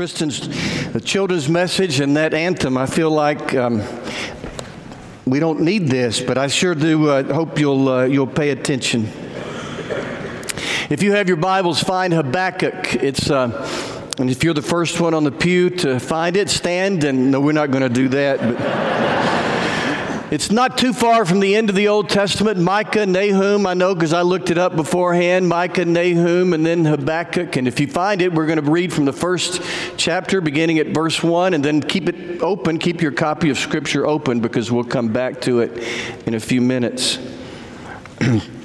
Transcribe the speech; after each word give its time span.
Kristen's 0.00 0.48
children's 1.04 1.46
message 1.46 2.00
and 2.00 2.16
that 2.16 2.32
anthem, 2.32 2.78
I 2.78 2.86
feel 2.86 3.10
like 3.10 3.54
um, 3.54 3.82
we 5.26 5.40
don't 5.40 5.60
need 5.60 5.88
this, 5.88 6.22
but 6.22 6.38
I 6.38 6.46
sure 6.46 6.74
do 6.74 7.10
uh, 7.10 7.34
hope 7.34 7.58
you'll, 7.58 7.86
uh, 7.86 8.04
you'll 8.04 8.26
pay 8.26 8.48
attention. 8.48 9.02
If 10.88 11.02
you 11.02 11.12
have 11.12 11.28
your 11.28 11.36
Bibles, 11.36 11.82
find 11.82 12.14
Habakkuk. 12.14 12.94
It's, 12.94 13.30
uh, 13.30 14.10
and 14.18 14.30
if 14.30 14.42
you're 14.42 14.54
the 14.54 14.62
first 14.62 15.02
one 15.02 15.12
on 15.12 15.24
the 15.24 15.32
pew 15.32 15.68
to 15.68 16.00
find 16.00 16.34
it, 16.34 16.48
stand. 16.48 17.04
And 17.04 17.30
no, 17.30 17.38
we're 17.38 17.52
not 17.52 17.70
going 17.70 17.82
to 17.82 17.90
do 17.90 18.08
that. 18.08 18.40
But 18.40 18.89
it's 20.30 20.50
not 20.50 20.78
too 20.78 20.92
far 20.92 21.24
from 21.24 21.40
the 21.40 21.56
end 21.56 21.70
of 21.70 21.76
the 21.76 21.88
Old 21.88 22.08
Testament. 22.08 22.58
Micah, 22.58 23.04
Nahum, 23.04 23.66
I 23.66 23.74
know 23.74 23.94
because 23.94 24.12
I 24.12 24.22
looked 24.22 24.50
it 24.50 24.58
up 24.58 24.76
beforehand. 24.76 25.48
Micah, 25.48 25.84
Nahum, 25.84 26.52
and 26.52 26.64
then 26.64 26.84
Habakkuk. 26.84 27.56
And 27.56 27.66
if 27.66 27.80
you 27.80 27.88
find 27.88 28.22
it, 28.22 28.32
we're 28.32 28.46
going 28.46 28.64
to 28.64 28.70
read 28.70 28.92
from 28.92 29.06
the 29.06 29.12
first 29.12 29.60
chapter, 29.96 30.40
beginning 30.40 30.78
at 30.78 30.88
verse 30.88 31.22
1, 31.22 31.54
and 31.54 31.64
then 31.64 31.80
keep 31.82 32.08
it 32.08 32.40
open. 32.42 32.78
Keep 32.78 33.02
your 33.02 33.12
copy 33.12 33.50
of 33.50 33.58
Scripture 33.58 34.06
open 34.06 34.40
because 34.40 34.70
we'll 34.70 34.84
come 34.84 35.12
back 35.12 35.40
to 35.42 35.60
it 35.60 35.76
in 36.26 36.34
a 36.34 36.40
few 36.40 36.60
minutes. 36.60 37.18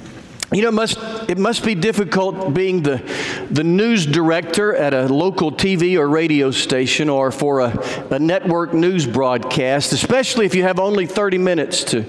You 0.52 0.62
know, 0.62 0.68
it 0.68 0.74
must, 0.74 0.98
it 1.28 1.38
must 1.38 1.64
be 1.64 1.74
difficult 1.74 2.54
being 2.54 2.82
the, 2.82 3.02
the 3.50 3.64
news 3.64 4.06
director 4.06 4.76
at 4.76 4.94
a 4.94 5.12
local 5.12 5.50
TV 5.50 5.98
or 5.98 6.08
radio 6.08 6.52
station 6.52 7.08
or 7.08 7.32
for 7.32 7.60
a, 7.60 8.06
a 8.12 8.20
network 8.20 8.72
news 8.72 9.06
broadcast, 9.06 9.92
especially 9.92 10.46
if 10.46 10.54
you 10.54 10.62
have 10.62 10.78
only 10.78 11.04
30 11.06 11.38
minutes 11.38 11.82
to, 11.84 12.04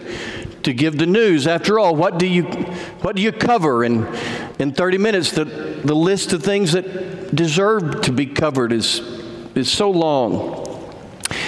to 0.62 0.72
give 0.72 1.00
the 1.00 1.08
news. 1.08 1.48
After 1.48 1.80
all, 1.80 1.96
what 1.96 2.20
do 2.20 2.28
you, 2.28 2.44
what 3.02 3.16
do 3.16 3.24
you 3.24 3.32
cover 3.32 3.84
in, 3.84 4.06
in 4.60 4.72
30 4.72 5.00
minutes? 5.00 5.32
The, 5.32 5.46
the 5.46 5.96
list 5.96 6.32
of 6.32 6.44
things 6.44 6.74
that 6.74 7.36
deserve 7.36 8.02
to 8.02 8.12
be 8.12 8.28
covered 8.28 8.72
is, 8.72 9.00
is 9.56 9.72
so 9.72 9.90
long. 9.90 10.67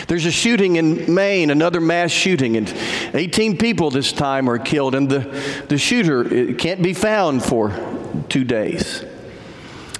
There's 0.07 0.25
a 0.25 0.31
shooting 0.31 0.75
in 0.75 1.13
Maine, 1.13 1.51
another 1.51 1.79
mass 1.79 2.11
shooting, 2.11 2.57
and 2.57 2.73
18 3.13 3.57
people 3.57 3.91
this 3.91 4.11
time 4.11 4.49
are 4.49 4.59
killed, 4.59 4.95
and 4.95 5.09
the, 5.09 5.19
the 5.69 5.77
shooter 5.77 6.53
can't 6.55 6.81
be 6.81 6.93
found 6.93 7.43
for 7.43 7.73
two 8.27 8.43
days. 8.43 9.05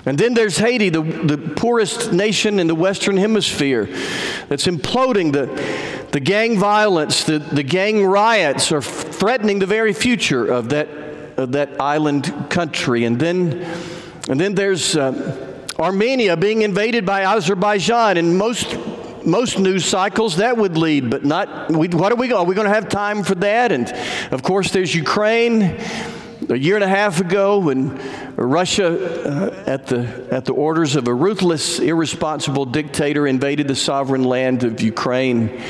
And 0.06 0.18
then 0.18 0.34
there's 0.34 0.58
Haiti, 0.58 0.90
the, 0.90 1.02
the 1.02 1.38
poorest 1.38 2.12
nation 2.12 2.60
in 2.60 2.68
the 2.68 2.76
Western 2.76 3.18
Hemisphere, 3.18 3.86
that's 4.48 4.66
imploding. 4.66 5.34
The, 5.34 5.46
the 6.12 6.20
gang 6.20 6.58
violence, 6.58 7.26
the, 7.26 7.40
the 7.40 7.64
gang 7.64 8.06
riots 8.06 8.72
are 8.72 8.82
threatening 8.82 9.60
the 9.60 9.66
very 9.66 9.94
future 9.94 10.46
of 10.48 10.70
that, 10.70 10.88
of 11.38 11.52
that 11.52 11.80
island 11.80 12.34
country. 12.50 13.06
And 13.06 13.20
then, 13.20 13.62
and 14.30 14.40
then 14.40 14.56
there's 14.56 14.96
uh, 14.96 15.58
Armenia 15.78 16.36
being 16.36 16.64
invaded 16.64 17.06
by 17.06 17.24
Azerbaijan, 17.24 18.18
and 18.18 18.38
most 18.38 18.78
most 19.30 19.60
news 19.60 19.86
cycles 19.86 20.38
that 20.38 20.58
would 20.58 20.78
lead, 20.78 21.10
but 21.10 21.24
not. 21.24 21.72
We, 21.72 21.88
what 21.90 22.12
are 22.12 22.16
we 22.16 22.28
going? 22.28 22.42
Are 22.42 22.46
we 22.46 22.56
going 22.56 22.68
to 22.68 22.74
have 22.74 22.90
time 22.90 23.24
for 23.24 23.36
that? 23.36 23.72
And 23.72 23.92
of 24.32 24.44
course, 24.44 24.72
there's 24.72 24.94
Ukraine. 24.94 25.80
A 26.50 26.56
year 26.56 26.76
and 26.76 26.84
a 26.84 26.88
half 26.88 27.20
ago, 27.20 27.60
when 27.60 28.00
Russia, 28.36 28.88
uh, 28.88 29.64
at 29.68 29.86
the 29.86 30.28
at 30.32 30.46
the 30.46 30.54
orders 30.54 30.96
of 30.96 31.08
a 31.08 31.14
ruthless, 31.14 31.80
irresponsible 31.80 32.66
dictator, 32.66 33.28
invaded 33.28 33.68
the 33.68 33.76
sovereign 33.76 34.24
land 34.24 34.64
of 34.64 34.82
Ukraine, 34.82 35.62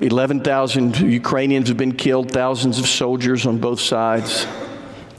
11,000 0.00 0.98
Ukrainians 1.00 1.68
have 1.68 1.78
been 1.78 1.94
killed, 1.94 2.30
thousands 2.30 2.78
of 2.78 2.86
soldiers 2.86 3.46
on 3.46 3.58
both 3.58 3.80
sides. 3.80 4.46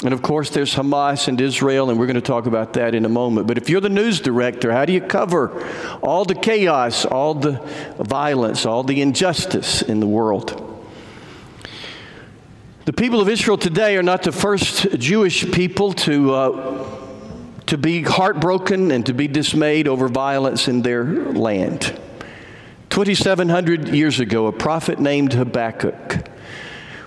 And 0.05 0.13
of 0.13 0.21
course, 0.21 0.51
there's 0.51 0.75
Hamas 0.75 1.27
and 1.27 1.41
Israel, 1.41 1.89
and 1.89 1.99
we're 1.99 2.05
going 2.05 2.13
to 2.13 2.21
talk 2.21 2.45
about 2.45 2.73
that 2.73 2.93
in 2.93 3.05
a 3.05 3.09
moment. 3.09 3.47
But 3.47 3.57
if 3.57 3.71
you're 3.71 3.81
the 3.81 3.89
news 3.89 4.19
director, 4.19 4.71
how 4.71 4.85
do 4.85 4.93
you 4.93 5.01
cover 5.01 5.67
all 6.03 6.25
the 6.25 6.35
chaos, 6.35 7.05
all 7.05 7.33
the 7.33 7.53
violence, 7.97 8.67
all 8.67 8.83
the 8.83 9.01
injustice 9.01 9.81
in 9.81 9.99
the 9.99 10.05
world? 10.05 10.61
The 12.85 12.93
people 12.93 13.19
of 13.19 13.27
Israel 13.27 13.57
today 13.57 13.97
are 13.97 14.03
not 14.03 14.21
the 14.21 14.31
first 14.31 14.91
Jewish 14.99 15.51
people 15.51 15.91
to, 15.93 16.33
uh, 16.35 16.87
to 17.65 17.75
be 17.75 18.03
heartbroken 18.03 18.91
and 18.91 19.03
to 19.07 19.13
be 19.13 19.27
dismayed 19.27 19.87
over 19.87 20.07
violence 20.07 20.67
in 20.67 20.83
their 20.83 21.03
land. 21.03 21.99
2,700 22.91 23.87
years 23.87 24.19
ago, 24.19 24.45
a 24.45 24.51
prophet 24.51 24.99
named 24.99 25.33
Habakkuk 25.33 26.29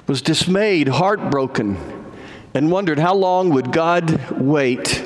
was 0.08 0.20
dismayed, 0.20 0.88
heartbroken 0.88 1.97
and 2.58 2.72
wondered 2.72 2.98
how 2.98 3.14
long 3.14 3.50
would 3.50 3.70
God 3.70 4.32
wait 4.32 5.00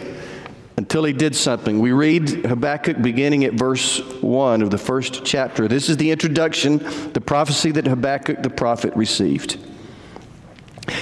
until 0.78 1.04
he 1.04 1.12
did 1.12 1.36
something. 1.36 1.80
We 1.80 1.92
read 1.92 2.46
Habakkuk 2.46 3.02
beginning 3.02 3.44
at 3.44 3.52
verse 3.52 4.00
1 4.22 4.62
of 4.62 4.70
the 4.70 4.78
first 4.78 5.22
chapter. 5.22 5.68
This 5.68 5.90
is 5.90 5.98
the 5.98 6.10
introduction, 6.10 6.78
the 7.12 7.20
prophecy 7.20 7.70
that 7.72 7.86
Habakkuk 7.86 8.42
the 8.42 8.48
prophet 8.48 8.96
received. 8.96 9.58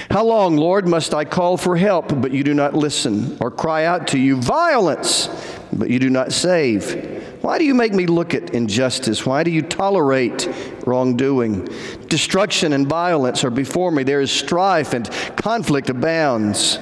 How 0.09 0.25
long, 0.25 0.57
Lord, 0.57 0.89
must 0.89 1.13
I 1.13 1.23
call 1.23 1.55
for 1.55 1.77
help, 1.77 2.21
but 2.21 2.33
you 2.33 2.43
do 2.43 2.53
not 2.53 2.75
listen, 2.75 3.37
or 3.39 3.49
cry 3.49 3.85
out 3.85 4.09
to 4.09 4.19
you, 4.19 4.35
violence, 4.35 5.29
but 5.71 5.89
you 5.89 5.99
do 5.99 6.09
not 6.09 6.33
save? 6.33 7.39
Why 7.41 7.59
do 7.59 7.63
you 7.63 7.73
make 7.73 7.93
me 7.93 8.07
look 8.07 8.33
at 8.33 8.53
injustice? 8.53 9.25
Why 9.25 9.43
do 9.43 9.51
you 9.51 9.61
tolerate 9.61 10.49
wrongdoing? 10.85 11.65
Destruction 12.07 12.73
and 12.73 12.87
violence 12.87 13.43
are 13.43 13.49
before 13.49 13.91
me. 13.91 14.03
There 14.03 14.21
is 14.21 14.31
strife 14.31 14.93
and 14.93 15.09
conflict 15.35 15.89
abounds. 15.89 16.79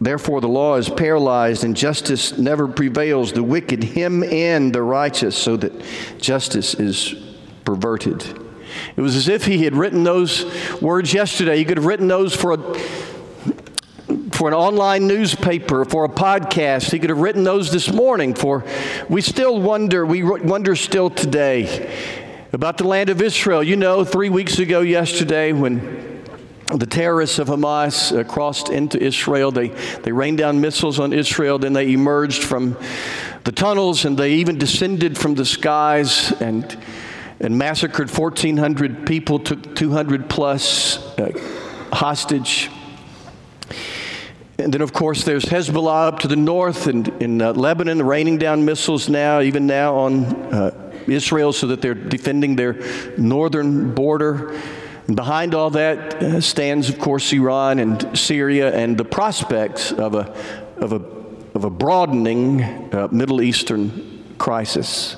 Therefore, 0.00 0.40
the 0.40 0.48
law 0.48 0.76
is 0.76 0.88
paralyzed 0.88 1.62
and 1.62 1.76
justice 1.76 2.36
never 2.36 2.66
prevails. 2.66 3.32
The 3.32 3.42
wicked 3.42 3.84
hem 3.84 4.24
in 4.24 4.72
the 4.72 4.82
righteous 4.82 5.36
so 5.36 5.56
that 5.58 5.72
justice 6.18 6.74
is 6.74 7.14
perverted. 7.64 8.24
It 8.96 9.00
was 9.00 9.14
as 9.14 9.28
if 9.28 9.44
he 9.44 9.64
had 9.64 9.76
written 9.76 10.02
those 10.02 10.44
words 10.80 11.14
yesterday. 11.14 11.58
He 11.58 11.64
could 11.64 11.76
have 11.76 11.86
written 11.86 12.08
those 12.08 12.34
for 12.34 12.54
a 12.54 12.78
for 14.32 14.48
an 14.48 14.54
online 14.54 15.06
newspaper, 15.06 15.84
for 15.84 16.04
a 16.04 16.08
podcast. 16.08 16.90
He 16.90 16.98
could 16.98 17.10
have 17.10 17.20
written 17.20 17.44
those 17.44 17.70
this 17.70 17.92
morning 17.92 18.34
for 18.34 18.64
we 19.08 19.20
still 19.20 19.60
wonder, 19.60 20.04
we 20.04 20.24
wonder 20.24 20.74
still 20.74 21.10
today 21.10 22.21
about 22.52 22.76
the 22.78 22.86
land 22.86 23.08
of 23.08 23.22
Israel. 23.22 23.62
You 23.62 23.76
know, 23.76 24.04
3 24.04 24.28
weeks 24.28 24.58
ago 24.58 24.80
yesterday 24.82 25.52
when 25.52 26.22
the 26.66 26.86
terrorists 26.86 27.38
of 27.38 27.48
Hamas 27.48 28.18
uh, 28.18 28.24
crossed 28.24 28.68
into 28.68 29.02
Israel. 29.02 29.50
They, 29.50 29.68
they 29.68 30.12
rained 30.12 30.38
down 30.38 30.60
missiles 30.60 30.98
on 30.98 31.12
Israel. 31.12 31.58
Then 31.58 31.72
they 31.72 31.92
emerged 31.92 32.42
from 32.42 32.76
the 33.44 33.52
tunnels 33.52 34.04
and 34.04 34.16
they 34.16 34.34
even 34.34 34.58
descended 34.58 35.18
from 35.18 35.34
the 35.34 35.44
skies 35.44 36.32
and, 36.40 36.76
and 37.40 37.58
massacred 37.58 38.10
1,400 38.10 39.06
people, 39.06 39.38
took 39.38 39.74
200 39.74 40.30
plus 40.30 40.98
uh, 41.18 41.32
hostage. 41.92 42.70
And 44.58 44.72
then, 44.72 44.80
of 44.80 44.92
course, 44.92 45.24
there's 45.24 45.44
Hezbollah 45.44 46.08
up 46.08 46.18
to 46.20 46.28
the 46.28 46.36
north 46.36 46.86
and 46.86 47.08
in 47.20 47.42
uh, 47.42 47.52
Lebanon, 47.52 48.02
raining 48.02 48.38
down 48.38 48.64
missiles 48.64 49.08
now, 49.08 49.40
even 49.40 49.66
now 49.66 49.96
on 49.96 50.24
uh, 50.24 50.81
Israel, 51.06 51.52
so 51.52 51.66
that 51.68 51.82
they're 51.82 51.94
defending 51.94 52.56
their 52.56 52.74
northern 53.18 53.94
border. 53.94 54.58
And 55.06 55.16
behind 55.16 55.54
all 55.54 55.70
that 55.70 56.22
uh, 56.22 56.40
stands, 56.40 56.88
of 56.88 56.98
course, 56.98 57.32
Iran 57.32 57.78
and 57.78 58.16
Syria 58.16 58.74
and 58.74 58.96
the 58.96 59.04
prospects 59.04 59.92
of 59.92 60.14
a, 60.14 60.34
of 60.76 60.92
a, 60.92 61.02
of 61.54 61.64
a 61.64 61.70
broadening 61.70 62.62
uh, 62.94 63.08
Middle 63.10 63.42
Eastern 63.42 64.24
crisis. 64.38 65.16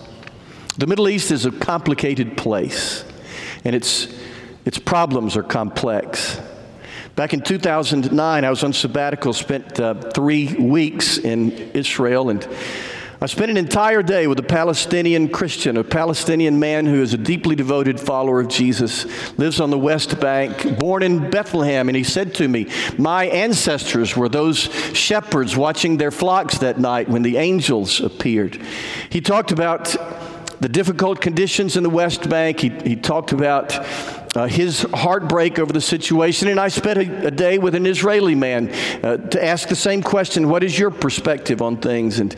The 0.76 0.86
Middle 0.86 1.08
East 1.08 1.30
is 1.30 1.46
a 1.46 1.52
complicated 1.52 2.36
place, 2.36 3.04
and 3.64 3.76
its, 3.76 4.08
its 4.64 4.78
problems 4.78 5.36
are 5.36 5.42
complex. 5.42 6.40
Back 7.14 7.32
in 7.32 7.42
2009, 7.42 8.44
I 8.44 8.50
was 8.50 8.64
on 8.64 8.72
sabbatical, 8.72 9.32
spent 9.32 9.78
uh, 9.78 9.94
three 9.94 10.54
weeks 10.54 11.18
in 11.18 11.52
Israel, 11.52 12.28
and 12.28 12.42
I 13.24 13.26
spent 13.26 13.50
an 13.50 13.56
entire 13.56 14.02
day 14.02 14.26
with 14.26 14.38
a 14.38 14.42
Palestinian 14.42 15.30
Christian, 15.30 15.78
a 15.78 15.82
Palestinian 15.82 16.60
man 16.60 16.84
who 16.84 17.00
is 17.00 17.14
a 17.14 17.16
deeply 17.16 17.56
devoted 17.56 17.98
follower 17.98 18.40
of 18.40 18.48
Jesus, 18.48 19.06
lives 19.38 19.60
on 19.60 19.70
the 19.70 19.78
West 19.78 20.20
Bank, 20.20 20.78
born 20.78 21.02
in 21.02 21.30
Bethlehem. 21.30 21.88
And 21.88 21.96
he 21.96 22.04
said 22.04 22.34
to 22.34 22.46
me, 22.46 22.70
My 22.98 23.24
ancestors 23.28 24.14
were 24.14 24.28
those 24.28 24.64
shepherds 24.94 25.56
watching 25.56 25.96
their 25.96 26.10
flocks 26.10 26.58
that 26.58 26.78
night 26.78 27.08
when 27.08 27.22
the 27.22 27.38
angels 27.38 27.98
appeared. 27.98 28.60
He 29.08 29.22
talked 29.22 29.52
about 29.52 29.84
the 30.60 30.68
difficult 30.68 31.22
conditions 31.22 31.78
in 31.78 31.82
the 31.82 31.88
West 31.88 32.28
Bank. 32.28 32.60
He, 32.60 32.68
he 32.68 32.94
talked 32.94 33.32
about 33.32 33.72
uh, 34.34 34.46
his 34.46 34.82
heartbreak 34.92 35.58
over 35.58 35.72
the 35.72 35.80
situation. 35.80 36.48
And 36.48 36.58
I 36.58 36.68
spent 36.68 36.98
a, 36.98 37.26
a 37.28 37.30
day 37.30 37.58
with 37.58 37.74
an 37.74 37.86
Israeli 37.86 38.34
man 38.34 38.70
uh, 39.02 39.16
to 39.16 39.44
ask 39.44 39.68
the 39.68 39.76
same 39.76 40.02
question 40.02 40.48
What 40.48 40.64
is 40.64 40.78
your 40.78 40.90
perspective 40.90 41.62
on 41.62 41.76
things? 41.76 42.18
And 42.18 42.34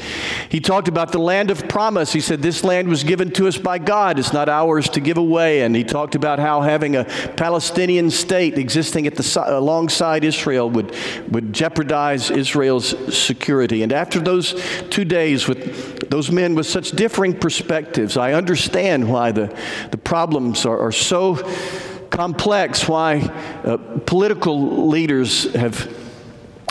he 0.48 0.60
talked 0.60 0.88
about 0.88 1.12
the 1.12 1.18
land 1.18 1.50
of 1.50 1.68
promise. 1.68 2.12
He 2.12 2.20
said, 2.20 2.42
This 2.42 2.64
land 2.64 2.88
was 2.88 3.04
given 3.04 3.30
to 3.32 3.48
us 3.48 3.56
by 3.56 3.78
God, 3.78 4.18
it's 4.18 4.32
not 4.32 4.48
ours 4.48 4.88
to 4.90 5.00
give 5.00 5.16
away. 5.16 5.62
And 5.62 5.74
he 5.74 5.84
talked 5.84 6.14
about 6.14 6.38
how 6.38 6.60
having 6.60 6.96
a 6.96 7.04
Palestinian 7.36 8.10
state 8.10 8.58
existing 8.58 9.06
at 9.06 9.14
the, 9.14 9.44
alongside 9.46 10.24
Israel 10.24 10.68
would, 10.70 10.94
would 11.30 11.52
jeopardize 11.52 12.30
Israel's 12.30 12.94
security. 13.16 13.82
And 13.82 13.92
after 13.92 14.20
those 14.20 14.54
two 14.90 15.04
days 15.04 15.48
with 15.48 15.95
those 16.10 16.30
men 16.30 16.54
with 16.54 16.66
such 16.66 16.92
differing 16.92 17.38
perspectives. 17.38 18.16
I 18.16 18.32
understand 18.32 19.10
why 19.10 19.32
the, 19.32 19.56
the 19.90 19.98
problems 19.98 20.66
are, 20.66 20.78
are 20.78 20.92
so 20.92 21.36
complex, 22.10 22.88
why 22.88 23.20
uh, 23.64 23.76
political 24.06 24.88
leaders 24.88 25.52
have, 25.54 25.92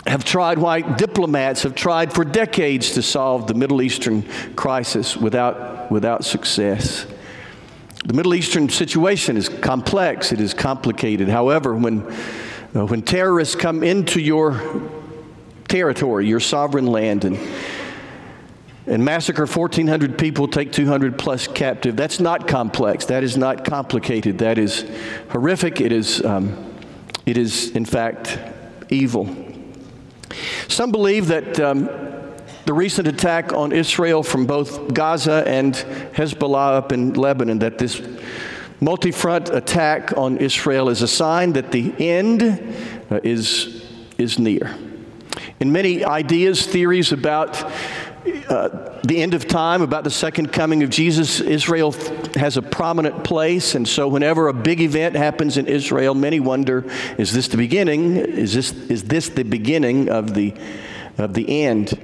have 0.06 0.24
tried, 0.24 0.58
why 0.58 0.80
diplomats 0.80 1.62
have 1.62 1.74
tried 1.74 2.12
for 2.12 2.24
decades 2.24 2.92
to 2.92 3.02
solve 3.02 3.46
the 3.46 3.54
Middle 3.54 3.82
Eastern 3.82 4.22
crisis 4.54 5.16
without, 5.16 5.90
without 5.90 6.24
success. 6.24 7.06
The 8.04 8.14
Middle 8.14 8.34
Eastern 8.34 8.68
situation 8.68 9.36
is 9.36 9.48
complex, 9.48 10.32
it 10.32 10.40
is 10.40 10.54
complicated. 10.54 11.28
However, 11.28 11.74
when, 11.74 12.02
uh, 12.74 12.86
when 12.86 13.02
terrorists 13.02 13.54
come 13.54 13.82
into 13.82 14.20
your 14.20 14.60
territory, 15.68 16.28
your 16.28 16.40
sovereign 16.40 16.86
land, 16.86 17.24
and 17.24 17.36
and 18.86 19.04
massacre 19.04 19.46
1,400 19.46 20.16
people, 20.16 20.46
take 20.46 20.70
200 20.70 21.18
plus 21.18 21.48
captive. 21.48 21.96
That's 21.96 22.20
not 22.20 22.46
complex. 22.46 23.06
That 23.06 23.24
is 23.24 23.36
not 23.36 23.64
complicated. 23.64 24.38
That 24.38 24.58
is 24.58 24.84
horrific. 25.30 25.80
It 25.80 25.92
is, 25.92 26.24
um, 26.24 26.72
it 27.24 27.36
is 27.36 27.70
in 27.70 27.84
fact, 27.84 28.38
evil. 28.88 29.34
Some 30.68 30.92
believe 30.92 31.28
that 31.28 31.58
um, 31.58 31.88
the 32.64 32.72
recent 32.72 33.08
attack 33.08 33.52
on 33.52 33.72
Israel 33.72 34.22
from 34.22 34.46
both 34.46 34.92
Gaza 34.92 35.44
and 35.46 35.74
Hezbollah 36.14 36.76
up 36.76 36.92
in 36.92 37.14
Lebanon, 37.14 37.58
that 37.60 37.78
this 37.78 38.00
multi 38.80 39.10
front 39.10 39.48
attack 39.48 40.16
on 40.16 40.38
Israel 40.38 40.88
is 40.88 41.02
a 41.02 41.08
sign 41.08 41.54
that 41.54 41.72
the 41.72 41.92
end 41.98 42.42
uh, 43.10 43.20
is, 43.22 43.84
is 44.18 44.38
near. 44.38 44.76
In 45.60 45.72
many 45.72 46.04
ideas, 46.04 46.66
theories 46.66 47.12
about 47.12 47.70
uh, 48.48 48.98
the 49.04 49.22
end 49.22 49.34
of 49.34 49.46
time, 49.46 49.82
about 49.82 50.04
the 50.04 50.10
second 50.10 50.52
coming 50.52 50.82
of 50.82 50.90
Jesus, 50.90 51.40
Israel 51.40 51.92
has 52.34 52.56
a 52.56 52.62
prominent 52.62 53.24
place. 53.24 53.74
And 53.74 53.86
so, 53.86 54.08
whenever 54.08 54.48
a 54.48 54.54
big 54.54 54.80
event 54.80 55.16
happens 55.16 55.56
in 55.56 55.66
Israel, 55.66 56.14
many 56.14 56.40
wonder 56.40 56.84
is 57.18 57.32
this 57.32 57.48
the 57.48 57.56
beginning? 57.56 58.16
Is 58.16 58.54
this, 58.54 58.72
is 58.72 59.04
this 59.04 59.28
the 59.28 59.44
beginning 59.44 60.08
of 60.08 60.34
the, 60.34 60.54
of 61.18 61.34
the 61.34 61.62
end? 61.64 61.98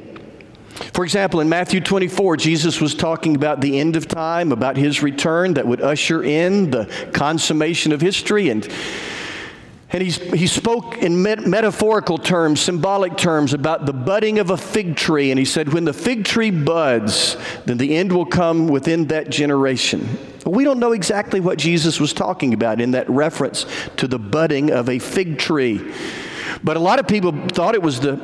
For 0.95 1.05
example, 1.05 1.41
in 1.41 1.49
Matthew 1.49 1.81
24, 1.81 2.37
Jesus 2.39 2.81
was 2.81 2.95
talking 2.95 3.37
about 3.37 3.61
the 3.61 3.79
end 3.79 3.97
of 3.97 4.09
time, 4.09 4.53
about 4.53 4.77
his 4.77 5.03
return 5.03 5.55
that 5.55 5.67
would 5.67 5.81
usher 5.81 6.23
in 6.23 6.71
the 6.71 6.87
consummation 7.13 7.93
of 7.93 8.01
history. 8.01 8.49
And 8.49 8.69
and 9.93 10.03
he's, 10.03 10.17
he 10.17 10.47
spoke 10.47 10.99
in 10.99 11.23
met- 11.23 11.47
metaphorical 11.47 12.17
terms, 12.17 12.61
symbolic 12.61 13.17
terms 13.17 13.53
about 13.53 13.85
the 13.85 13.93
budding 13.93 14.39
of 14.39 14.49
a 14.51 14.57
fig 14.57 14.97
tree. 14.97 15.31
And 15.31 15.39
he 15.39 15.45
said, 15.45 15.73
When 15.73 15.85
the 15.85 15.93
fig 15.93 16.25
tree 16.25 16.51
buds, 16.51 17.37
then 17.67 17.77
the 17.77 17.95
end 17.95 18.11
will 18.13 18.25
come 18.25 18.69
within 18.69 19.09
that 19.09 19.29
generation. 19.29 20.09
We 20.47 20.65
don't 20.65 20.79
know 20.79 20.93
exactly 20.93 21.41
what 21.41 21.59
Jesus 21.59 22.01
was 22.01 22.13
talking 22.13 22.55
about 22.55 22.81
in 22.81 22.93
that 22.93 23.09
reference 23.09 23.67
to 23.99 24.09
the 24.09 24.19
budding 24.19 24.71
of 24.71 24.89
a 24.89 24.99
fig 24.99 25.39
tree. 25.39 25.93
But 26.65 26.77
a 26.77 26.81
lot 26.81 26.99
of 26.99 27.07
people 27.07 27.33
thought 27.49 27.75
it 27.75 27.83
was 27.83 28.01
the 28.01 28.17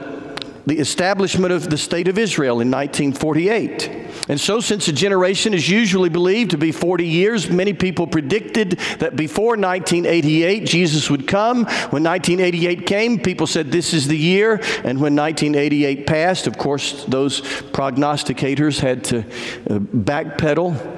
the 0.68 0.78
establishment 0.78 1.50
of 1.50 1.70
the 1.70 1.78
state 1.78 2.08
of 2.08 2.18
Israel 2.18 2.60
in 2.60 2.70
1948. 2.70 3.88
And 4.28 4.38
so, 4.38 4.60
since 4.60 4.86
a 4.86 4.92
generation 4.92 5.54
is 5.54 5.66
usually 5.66 6.10
believed 6.10 6.50
to 6.50 6.58
be 6.58 6.72
40 6.72 7.06
years, 7.06 7.48
many 7.48 7.72
people 7.72 8.06
predicted 8.06 8.72
that 8.98 9.16
before 9.16 9.56
1988 9.56 10.66
Jesus 10.66 11.08
would 11.08 11.26
come. 11.26 11.64
When 11.64 12.04
1988 12.04 12.86
came, 12.86 13.18
people 13.18 13.46
said 13.46 13.72
this 13.72 13.94
is 13.94 14.08
the 14.08 14.18
year. 14.18 14.56
And 14.84 15.00
when 15.00 15.16
1988 15.16 16.06
passed, 16.06 16.46
of 16.46 16.58
course, 16.58 17.06
those 17.06 17.40
prognosticators 17.40 18.78
had 18.78 19.04
to 19.04 19.20
uh, 19.20 19.78
backpedal. 19.78 20.96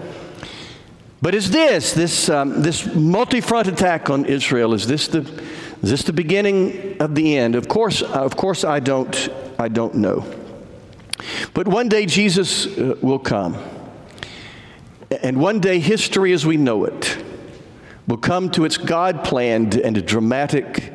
But 1.23 1.37
is 1.37 1.53
this, 1.53 1.93
this, 1.93 2.29
um, 2.29 2.63
this 2.63 2.93
multi 2.93 3.41
front 3.41 3.69
attack 3.69 4.11
on 4.11 4.25
Israel, 4.25 4.75
is 4.75 4.89
this, 4.89 5.07
the, 5.07 5.21
is 5.83 5.91
this 5.91 6.03
the 6.03 6.13
beginning 6.13 6.99
of 7.01 7.15
the 7.15 7.37
end? 7.37 7.55
Of 7.55 7.69
course, 7.69 8.03
of 8.03 8.37
course 8.37 8.65
I 8.65 8.81
don't 8.81 9.29
I 9.59 9.69
don't 9.69 9.95
know. 9.97 10.25
But 11.55 11.69
one 11.69 11.89
day 11.89 12.07
Jesus 12.07 12.67
uh, 12.67 12.97
will 13.01 13.19
come. 13.19 13.57
And 15.23 15.41
one 15.41 15.61
day 15.61 15.81
history 15.81 16.33
as 16.33 16.47
we 16.47 16.57
know 16.57 16.85
it 16.85 17.19
will 18.07 18.19
come 18.19 18.51
to 18.51 18.65
its 18.65 18.77
God 18.77 19.25
planned 19.25 19.77
and 19.77 20.05
dramatic 20.07 20.93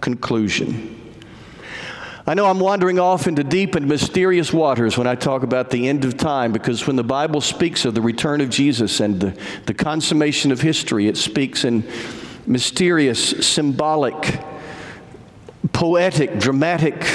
conclusion. 0.00 0.90
I 2.26 2.32
know 2.32 2.46
I'm 2.46 2.60
wandering 2.60 2.98
off 2.98 3.26
into 3.26 3.44
deep 3.44 3.74
and 3.74 3.86
mysterious 3.86 4.50
waters 4.50 4.96
when 4.96 5.06
I 5.06 5.14
talk 5.14 5.42
about 5.42 5.68
the 5.68 5.88
end 5.88 6.06
of 6.06 6.16
time 6.16 6.52
because 6.52 6.86
when 6.86 6.96
the 6.96 7.04
Bible 7.04 7.42
speaks 7.42 7.84
of 7.84 7.94
the 7.94 8.00
return 8.00 8.40
of 8.40 8.48
Jesus 8.48 9.00
and 9.00 9.20
the, 9.20 9.38
the 9.66 9.74
consummation 9.74 10.50
of 10.50 10.62
history, 10.62 11.06
it 11.06 11.18
speaks 11.18 11.64
in 11.64 11.86
mysterious, 12.46 13.46
symbolic, 13.46 14.40
poetic, 15.72 16.38
dramatic 16.38 17.06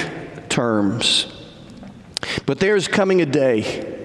terms. 0.50 1.32
But 2.46 2.60
there 2.60 2.76
is 2.76 2.88
coming 2.88 3.22
a 3.22 3.26
day 3.26 3.98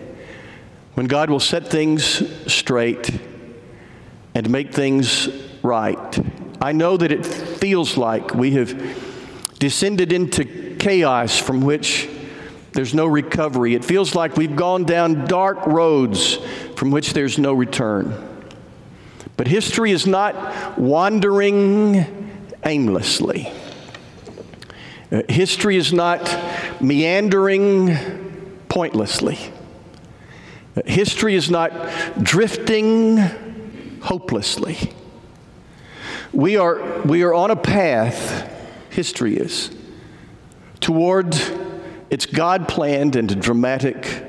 when 0.94 1.06
God 1.06 1.30
will 1.30 1.40
set 1.40 1.68
things 1.68 2.22
straight 2.52 3.10
and 4.34 4.50
make 4.50 4.72
things 4.72 5.28
right. 5.62 6.18
I 6.60 6.72
know 6.72 6.96
that 6.96 7.10
it 7.10 7.24
feels 7.26 7.96
like 7.96 8.34
we 8.34 8.52
have 8.52 9.58
descended 9.58 10.12
into 10.12 10.76
chaos 10.78 11.38
from 11.38 11.60
which 11.60 12.08
there's 12.72 12.94
no 12.94 13.06
recovery. 13.06 13.74
It 13.74 13.84
feels 13.84 14.14
like 14.14 14.36
we've 14.36 14.56
gone 14.56 14.84
down 14.84 15.26
dark 15.26 15.66
roads 15.66 16.38
from 16.76 16.90
which 16.90 17.12
there's 17.12 17.38
no 17.38 17.52
return. 17.52 18.33
But 19.36 19.48
history 19.48 19.90
is 19.90 20.06
not 20.06 20.78
wandering 20.78 22.06
aimlessly. 22.64 23.52
Uh, 25.10 25.22
history 25.28 25.76
is 25.76 25.92
not 25.92 26.22
meandering 26.80 27.96
pointlessly. 28.68 29.38
Uh, 30.76 30.82
history 30.86 31.34
is 31.34 31.50
not 31.50 31.72
drifting 32.22 33.18
hopelessly. 34.00 34.76
We 36.32 36.56
are, 36.56 37.00
we 37.02 37.22
are 37.22 37.34
on 37.34 37.50
a 37.50 37.56
path, 37.56 38.50
history 38.90 39.36
is, 39.36 39.70
toward 40.80 41.36
its 42.10 42.26
God 42.26 42.68
planned 42.68 43.16
and 43.16 43.40
dramatic 43.40 44.24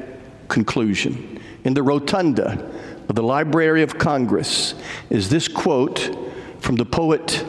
conclusion. 0.47 1.39
In 1.63 1.73
the 1.73 1.83
rotunda 1.83 2.74
of 3.07 3.15
the 3.15 3.23
Library 3.23 3.83
of 3.83 3.97
Congress 3.97 4.73
is 5.09 5.29
this 5.29 5.47
quote 5.47 6.17
from 6.59 6.75
the 6.75 6.85
poet 6.85 7.45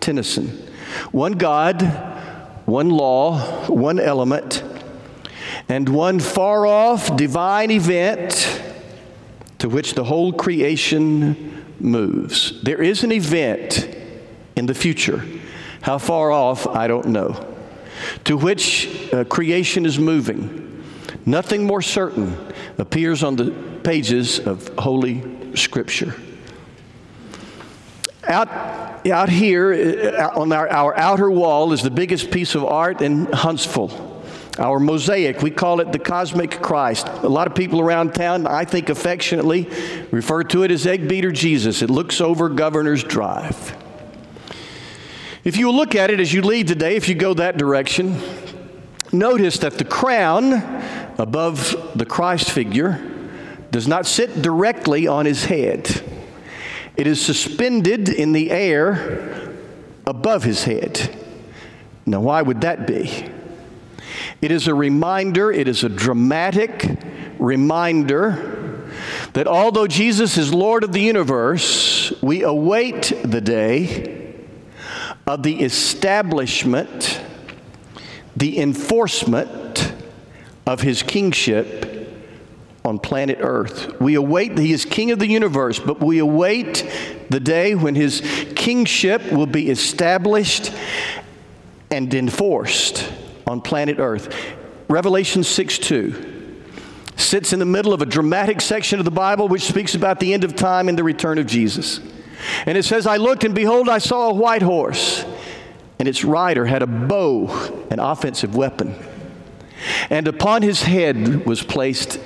Tennyson 0.00 0.48
One 1.12 1.32
God, 1.32 1.82
one 2.66 2.90
law, 2.90 3.38
one 3.68 3.98
element, 3.98 4.62
and 5.68 5.88
one 5.88 6.20
far 6.20 6.66
off 6.66 7.16
divine 7.16 7.70
event 7.70 8.62
to 9.58 9.68
which 9.68 9.94
the 9.94 10.04
whole 10.04 10.32
creation 10.32 11.64
moves. 11.80 12.62
There 12.62 12.82
is 12.82 13.04
an 13.04 13.12
event 13.12 13.88
in 14.56 14.66
the 14.66 14.74
future. 14.74 15.24
How 15.80 15.98
far 15.98 16.30
off, 16.30 16.66
I 16.66 16.86
don't 16.86 17.06
know. 17.06 17.54
To 18.24 18.36
which 18.36 19.12
uh, 19.12 19.24
creation 19.24 19.86
is 19.86 19.98
moving. 19.98 20.84
Nothing 21.26 21.64
more 21.64 21.82
certain 21.82 22.36
appears 22.78 23.22
on 23.22 23.36
the 23.36 23.67
pages 23.82 24.38
of 24.38 24.68
Holy 24.78 25.56
Scripture. 25.56 26.14
Out 28.26 28.48
out 29.10 29.28
here 29.28 29.72
uh, 30.18 30.38
on 30.40 30.52
our, 30.52 30.68
our 30.68 30.96
outer 30.98 31.30
wall 31.30 31.72
is 31.72 31.82
the 31.82 31.90
biggest 31.90 32.30
piece 32.30 32.54
of 32.54 32.64
art 32.64 33.00
in 33.00 33.26
Huntsville. 33.32 34.22
Our 34.58 34.80
mosaic, 34.80 35.40
we 35.40 35.52
call 35.52 35.80
it 35.80 35.92
the 35.92 36.00
cosmic 36.00 36.60
Christ. 36.60 37.06
A 37.06 37.28
lot 37.28 37.46
of 37.46 37.54
people 37.54 37.80
around 37.80 38.14
town, 38.14 38.46
I 38.46 38.64
think 38.64 38.88
affectionately, 38.88 39.70
refer 40.10 40.42
to 40.44 40.64
it 40.64 40.72
as 40.72 40.84
Egg 40.84 41.08
Beater 41.08 41.30
Jesus. 41.30 41.80
It 41.80 41.90
looks 41.90 42.20
over 42.20 42.48
Governor's 42.48 43.04
Drive. 43.04 43.76
If 45.44 45.56
you 45.56 45.70
look 45.70 45.94
at 45.94 46.10
it 46.10 46.18
as 46.18 46.32
you 46.32 46.42
leave 46.42 46.66
today, 46.66 46.96
if 46.96 47.08
you 47.08 47.14
go 47.14 47.34
that 47.34 47.56
direction, 47.56 48.20
notice 49.12 49.58
that 49.58 49.78
the 49.78 49.84
crown 49.84 50.54
above 51.18 51.92
the 51.94 52.04
Christ 52.04 52.50
figure 52.50 53.17
does 53.70 53.86
not 53.86 54.06
sit 54.06 54.42
directly 54.42 55.06
on 55.06 55.26
his 55.26 55.44
head. 55.44 56.02
It 56.96 57.06
is 57.06 57.24
suspended 57.24 58.08
in 58.08 58.32
the 58.32 58.50
air 58.50 59.54
above 60.06 60.42
his 60.42 60.64
head. 60.64 61.14
Now, 62.06 62.20
why 62.20 62.42
would 62.42 62.62
that 62.62 62.86
be? 62.86 63.28
It 64.40 64.50
is 64.50 64.66
a 64.66 64.74
reminder, 64.74 65.52
it 65.52 65.68
is 65.68 65.84
a 65.84 65.88
dramatic 65.88 66.98
reminder 67.38 68.88
that 69.34 69.46
although 69.46 69.86
Jesus 69.86 70.38
is 70.38 70.52
Lord 70.52 70.84
of 70.84 70.92
the 70.92 71.00
universe, 71.00 72.12
we 72.22 72.42
await 72.42 73.12
the 73.22 73.40
day 73.40 74.34
of 75.26 75.42
the 75.42 75.62
establishment, 75.62 77.20
the 78.36 78.58
enforcement 78.58 79.92
of 80.66 80.80
his 80.80 81.02
kingship 81.02 81.87
on 82.88 82.98
planet 82.98 83.38
Earth. 83.40 84.00
We 84.00 84.14
await, 84.14 84.56
that 84.56 84.62
He 84.62 84.72
is 84.72 84.84
King 84.86 85.10
of 85.10 85.18
the 85.18 85.26
universe, 85.26 85.78
but 85.78 86.00
we 86.00 86.18
await 86.18 86.90
the 87.28 87.38
day 87.38 87.74
when 87.74 87.94
His 87.94 88.22
kingship 88.56 89.30
will 89.30 89.46
be 89.46 89.68
established 89.68 90.72
and 91.90 92.12
enforced 92.12 93.12
on 93.46 93.60
planet 93.60 93.98
Earth. 93.98 94.34
Revelation 94.88 95.44
6 95.44 95.78
2 95.78 96.34
sits 97.16 97.52
in 97.52 97.58
the 97.58 97.66
middle 97.66 97.92
of 97.92 98.00
a 98.00 98.06
dramatic 98.06 98.60
section 98.60 98.98
of 98.98 99.04
the 99.04 99.10
Bible 99.10 99.48
which 99.48 99.62
speaks 99.62 99.94
about 99.94 100.18
the 100.20 100.32
end 100.32 100.44
of 100.44 100.54
time 100.54 100.88
and 100.88 100.96
the 100.96 101.04
return 101.04 101.36
of 101.36 101.46
Jesus. 101.46 102.00
And 102.64 102.78
it 102.78 102.84
says, 102.84 103.06
I 103.06 103.16
looked 103.16 103.44
and 103.44 103.54
behold, 103.54 103.88
I 103.88 103.98
saw 103.98 104.30
a 104.30 104.32
white 104.32 104.62
horse, 104.62 105.24
and 105.98 106.08
its 106.08 106.24
rider 106.24 106.64
had 106.64 106.80
a 106.80 106.86
bow, 106.86 107.48
an 107.90 107.98
offensive 107.98 108.54
weapon. 108.54 108.94
And 110.08 110.26
upon 110.26 110.62
his 110.62 110.82
head 110.82 111.44
was 111.44 111.62
placed 111.62 112.20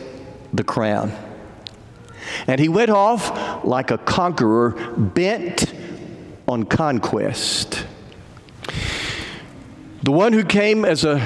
the 0.53 0.65
crown. 0.65 1.13
And 2.47 2.61
he 2.61 2.69
went 2.69 2.91
off 2.91 3.65
like 3.65 3.91
a 3.91 3.99
conqueror 3.99 4.71
bent 4.97 5.73
on 6.49 6.65
conquest. 6.65 7.87
The 10.03 10.13
one 10.13 10.33
who 10.33 10.45
came 10.45 10.85
as 10.85 11.05
a 11.05 11.21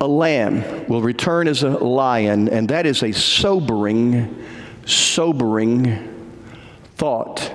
a 0.00 0.08
lamb 0.08 0.86
will 0.86 1.02
return 1.02 1.46
as 1.46 1.62
a 1.62 1.68
lion, 1.70 2.48
and 2.48 2.68
that 2.70 2.86
is 2.86 3.02
a 3.02 3.12
sobering, 3.12 4.44
sobering 4.86 6.08
thought. 6.96 7.52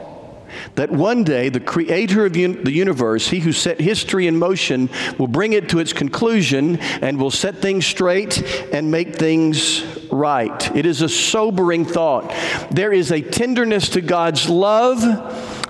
That 0.75 0.91
one 0.91 1.23
day 1.23 1.49
the 1.49 1.59
creator 1.59 2.25
of 2.25 2.35
un- 2.35 2.63
the 2.63 2.71
universe, 2.71 3.27
he 3.29 3.39
who 3.39 3.51
set 3.51 3.81
history 3.81 4.27
in 4.27 4.37
motion, 4.37 4.89
will 5.17 5.27
bring 5.27 5.53
it 5.53 5.69
to 5.69 5.79
its 5.79 5.91
conclusion 5.91 6.77
and 6.77 7.17
will 7.17 7.31
set 7.31 7.61
things 7.61 7.85
straight 7.87 8.43
and 8.71 8.91
make 8.91 9.15
things 9.15 9.83
right. 10.15 10.75
It 10.75 10.85
is 10.85 11.01
a 11.01 11.09
sobering 11.09 11.85
thought. 11.85 12.33
There 12.71 12.93
is 12.93 13.11
a 13.11 13.21
tenderness 13.21 13.89
to 13.89 14.01
God's 14.01 14.49
love, 14.49 15.01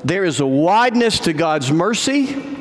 there 0.03 0.23
is 0.23 0.39
a 0.39 0.45
wideness 0.47 1.19
to 1.21 1.33
God's 1.33 1.71
mercy. 1.71 2.54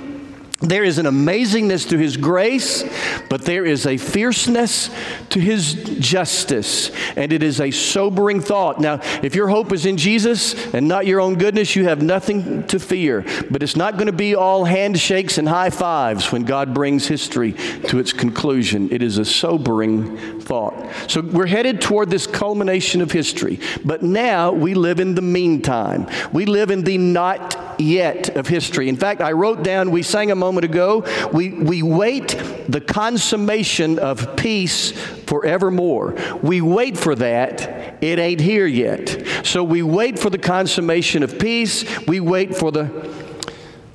There 0.64 0.84
is 0.84 0.98
an 0.98 1.06
amazingness 1.06 1.90
to 1.90 1.98
his 1.98 2.16
grace, 2.16 2.84
but 3.28 3.42
there 3.42 3.66
is 3.66 3.86
a 3.86 3.98
fierceness 3.98 4.88
to 5.30 5.38
his 5.38 5.74
justice, 5.98 6.90
and 7.16 7.32
it 7.32 7.42
is 7.42 7.60
a 7.60 7.70
sobering 7.70 8.40
thought. 8.40 8.80
Now, 8.80 9.00
if 9.22 9.34
your 9.34 9.48
hope 9.48 9.72
is 9.72 9.84
in 9.84 9.98
Jesus 9.98 10.54
and 10.74 10.88
not 10.88 11.06
your 11.06 11.20
own 11.20 11.34
goodness, 11.36 11.76
you 11.76 11.84
have 11.84 12.02
nothing 12.02 12.66
to 12.68 12.78
fear. 12.78 13.26
But 13.50 13.62
it's 13.62 13.76
not 13.76 13.94
going 13.94 14.06
to 14.06 14.12
be 14.12 14.34
all 14.34 14.64
handshakes 14.64 15.36
and 15.36 15.46
high 15.48 15.70
fives 15.70 16.32
when 16.32 16.44
God 16.44 16.72
brings 16.72 17.06
history 17.06 17.52
to 17.88 17.98
its 17.98 18.12
conclusion. 18.12 18.90
It 18.90 19.02
is 19.02 19.18
a 19.18 19.24
sobering 19.24 20.40
thought. 20.40 20.74
So 21.08 21.20
we're 21.20 21.46
headed 21.46 21.80
toward 21.80 22.08
this 22.08 22.26
culmination 22.26 23.02
of 23.02 23.12
history, 23.12 23.60
but 23.84 24.02
now 24.02 24.52
we 24.52 24.74
live 24.74 24.98
in 24.98 25.14
the 25.14 25.22
meantime. 25.22 26.06
We 26.32 26.46
live 26.46 26.70
in 26.70 26.84
the 26.84 26.96
not 26.98 27.74
yet 27.78 28.36
of 28.36 28.46
history. 28.46 28.88
In 28.88 28.96
fact, 28.96 29.20
I 29.20 29.32
wrote 29.32 29.62
down, 29.62 29.90
we 29.90 30.02
sang 30.02 30.30
a 30.30 30.34
moment 30.54 30.64
ago, 30.66 31.04
we, 31.32 31.50
we 31.50 31.82
wait 31.82 32.28
the 32.68 32.80
consummation 32.80 33.98
of 33.98 34.36
peace 34.36 34.92
forevermore. 34.92 36.14
We 36.42 36.60
wait 36.60 36.96
for 36.96 37.16
that. 37.16 38.02
It 38.02 38.20
ain't 38.20 38.40
here 38.40 38.66
yet. 38.66 39.26
So 39.44 39.64
we 39.64 39.82
wait 39.82 40.18
for 40.18 40.30
the 40.30 40.38
consummation 40.38 41.24
of 41.24 41.38
peace. 41.38 41.84
We 42.06 42.20
wait 42.20 42.56
for 42.56 42.70
the 42.70 43.24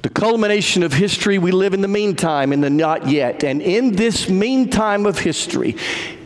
the 0.01 0.09
culmination 0.09 0.83
of 0.83 0.93
history, 0.93 1.37
we 1.37 1.51
live 1.51 1.73
in 1.73 1.81
the 1.81 1.87
meantime, 1.89 2.53
in 2.53 2.61
the 2.61 2.69
not 2.69 3.09
yet. 3.09 3.43
And 3.43 3.61
in 3.61 3.91
this 3.97 4.29
meantime 4.29 5.05
of 5.05 5.19
history, 5.19 5.75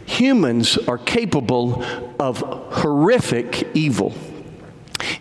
humans 0.06 0.78
are 0.78 1.00
capable 1.00 1.84
of 2.20 2.38
horrific 2.38 3.68
evil. 3.74 4.13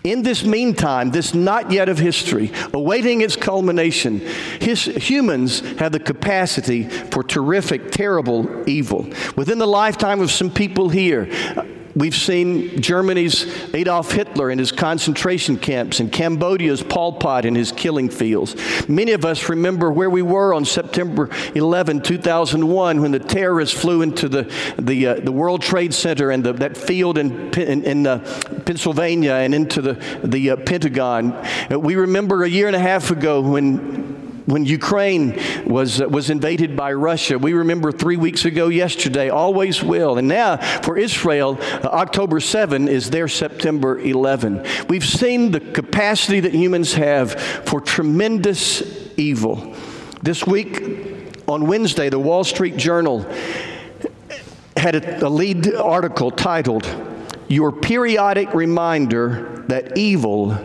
In 0.05 0.23
this 0.23 0.45
meantime, 0.45 1.13
this 1.13 1.33
not 1.33 1.71
yet 1.71 1.89
of 1.89 1.99
history, 1.99 2.51
awaiting 2.75 3.21
its 3.21 3.37
culmination, 3.37 4.19
his, 4.61 4.85
humans 4.85 5.61
have 5.79 5.93
the 5.93 6.01
capacity 6.01 6.89
for 6.89 7.23
terrific, 7.23 7.93
terrible 7.93 8.69
evil. 8.69 9.07
Within 9.37 9.59
the 9.59 9.67
lifetime 9.67 10.21
of 10.21 10.33
some 10.33 10.51
people 10.51 10.89
here, 10.89 11.29
We've 11.95 12.15
seen 12.15 12.81
Germany's 12.81 13.47
Adolf 13.75 14.13
Hitler 14.13 14.51
in 14.51 14.59
his 14.59 14.73
concentration 14.73 15.59
camps 15.59 16.01
and 16.01 16.11
Cambodia's 16.11 16.83
Pol 16.83 17.13
Pot 17.13 17.45
in 17.45 17.55
his 17.55 17.71
killing 17.71 18.09
fields. 18.09 18.57
Many 18.89 19.13
of 19.13 19.25
us 19.25 19.49
remember 19.49 19.93
where 19.93 20.09
we 20.09 20.23
were 20.23 20.55
on 20.55 20.65
September 20.65 21.29
11, 21.55 22.03
2001, 22.03 23.03
when 23.03 23.11
the 23.11 23.19
terrorists 23.19 23.79
flew 23.79 24.01
into 24.01 24.29
the, 24.29 24.53
the, 24.79 25.07
uh, 25.07 25.15
the 25.17 25.33
World 25.33 25.61
Trade 25.61 25.93
Center 25.93 26.31
and 26.31 26.43
the, 26.43 26.53
that 26.55 26.77
field 26.77 27.19
in, 27.19 27.53
in, 27.55 27.85
in 27.85 28.07
uh, 28.07 28.19
Pennsylvania 28.65 29.35
and 29.35 29.55
into 29.55 29.83
the, 29.83 29.95
the 30.25 30.51
uh, 30.51 30.57
Pentagon. 30.57 31.33
Uh, 31.71 31.79
we 31.79 31.95
remember 31.97 32.45
a 32.45 32.49
year 32.49 32.69
and 32.69 32.77
a 32.77 32.81
half 32.81 33.11
ago 33.11 33.43
when 33.43 34.02
when 34.47 34.65
Ukraine 34.65 35.41
was, 35.67 36.01
uh, 36.01 36.09
was 36.09 36.31
invaded 36.31 36.77
by 36.77 36.93
Russia. 36.93 37.39
We 37.39 37.53
remember 37.53 37.93
three 37.93 38.17
weeks 38.17 38.45
ago 38.45 38.69
yesterday, 38.69 39.29
always 39.29 39.83
will. 39.83 40.19
And 40.19 40.29
now 40.29 40.57
for 40.57 40.97
Israel, 40.97 41.59
uh, 41.61 41.89
October 41.89 42.41
7 42.41 42.89
is 42.89 43.11
their 43.11 43.29
September 43.29 43.99
11. 43.99 44.65
We've 44.89 45.05
seen 45.05 45.51
the 45.53 45.61
capacity 45.61 46.41
that 46.41 46.55
humans 46.55 46.95
have 46.95 47.33
for 47.41 47.81
tremendous 47.81 48.83
evil. 49.17 49.75
This 50.23 50.47
week, 50.47 51.43
on 51.49 51.67
Wednesday, 51.67 52.09
the 52.09 52.19
Wall 52.19 52.45
Street 52.45 52.77
Journal 52.77 53.27
had 54.77 54.95
a, 54.95 55.27
a 55.27 55.29
lead 55.29 55.75
article 55.75 56.31
titled, 56.31 56.87
Your 57.49 57.73
Periodic 57.73 58.55
Reminder 58.55 59.65
That 59.69 59.97
Evil 59.99 60.57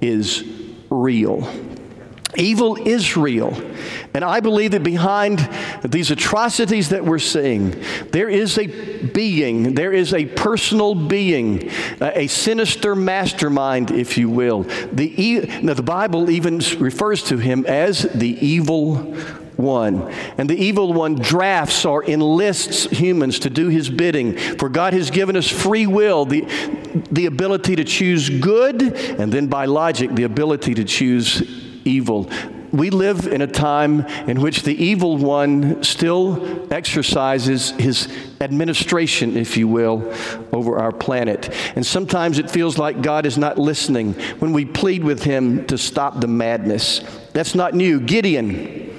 is 0.00 0.44
Real. 0.88 1.75
Evil 2.36 2.76
is 2.76 3.16
real. 3.16 3.54
And 4.14 4.24
I 4.24 4.40
believe 4.40 4.70
that 4.72 4.82
behind 4.82 5.48
these 5.82 6.10
atrocities 6.10 6.90
that 6.90 7.04
we're 7.04 7.18
seeing, 7.18 7.82
there 8.12 8.28
is 8.28 8.58
a 8.58 8.66
being, 8.66 9.74
there 9.74 9.92
is 9.92 10.14
a 10.14 10.26
personal 10.26 10.94
being, 10.94 11.70
a 12.00 12.26
sinister 12.26 12.94
mastermind, 12.94 13.90
if 13.90 14.16
you 14.16 14.30
will. 14.30 14.62
The, 14.92 15.60
now, 15.62 15.74
the 15.74 15.82
Bible 15.82 16.30
even 16.30 16.60
refers 16.78 17.22
to 17.24 17.38
him 17.38 17.66
as 17.66 18.02
the 18.02 18.38
evil 18.44 19.14
one. 19.56 20.10
And 20.38 20.48
the 20.50 20.56
evil 20.56 20.92
one 20.92 21.14
drafts 21.14 21.84
or 21.84 22.04
enlists 22.04 22.84
humans 22.84 23.38
to 23.40 23.50
do 23.50 23.68
his 23.68 23.88
bidding. 23.88 24.36
For 24.58 24.68
God 24.68 24.92
has 24.92 25.10
given 25.10 25.36
us 25.36 25.48
free 25.48 25.86
will, 25.86 26.26
the, 26.26 26.42
the 27.10 27.26
ability 27.26 27.76
to 27.76 27.84
choose 27.84 28.28
good, 28.28 28.82
and 28.82 29.32
then 29.32 29.46
by 29.46 29.64
logic, 29.64 30.14
the 30.14 30.24
ability 30.24 30.74
to 30.74 30.84
choose 30.84 31.65
evil. 31.86 32.28
We 32.72 32.90
live 32.90 33.26
in 33.26 33.40
a 33.40 33.46
time 33.46 34.00
in 34.28 34.40
which 34.40 34.62
the 34.62 34.74
evil 34.74 35.16
one 35.16 35.82
still 35.82 36.72
exercises 36.72 37.70
his 37.70 38.12
administration, 38.40 39.36
if 39.36 39.56
you 39.56 39.68
will, 39.68 40.12
over 40.52 40.78
our 40.78 40.92
planet. 40.92 41.48
And 41.74 41.86
sometimes 41.86 42.38
it 42.38 42.50
feels 42.50 42.76
like 42.76 43.02
God 43.02 43.24
is 43.24 43.38
not 43.38 43.56
listening 43.56 44.14
when 44.40 44.52
we 44.52 44.64
plead 44.64 45.04
with 45.04 45.22
him 45.22 45.66
to 45.66 45.78
stop 45.78 46.20
the 46.20 46.26
madness. 46.26 47.00
That's 47.32 47.54
not 47.54 47.74
new. 47.74 48.00
Gideon 48.00 48.94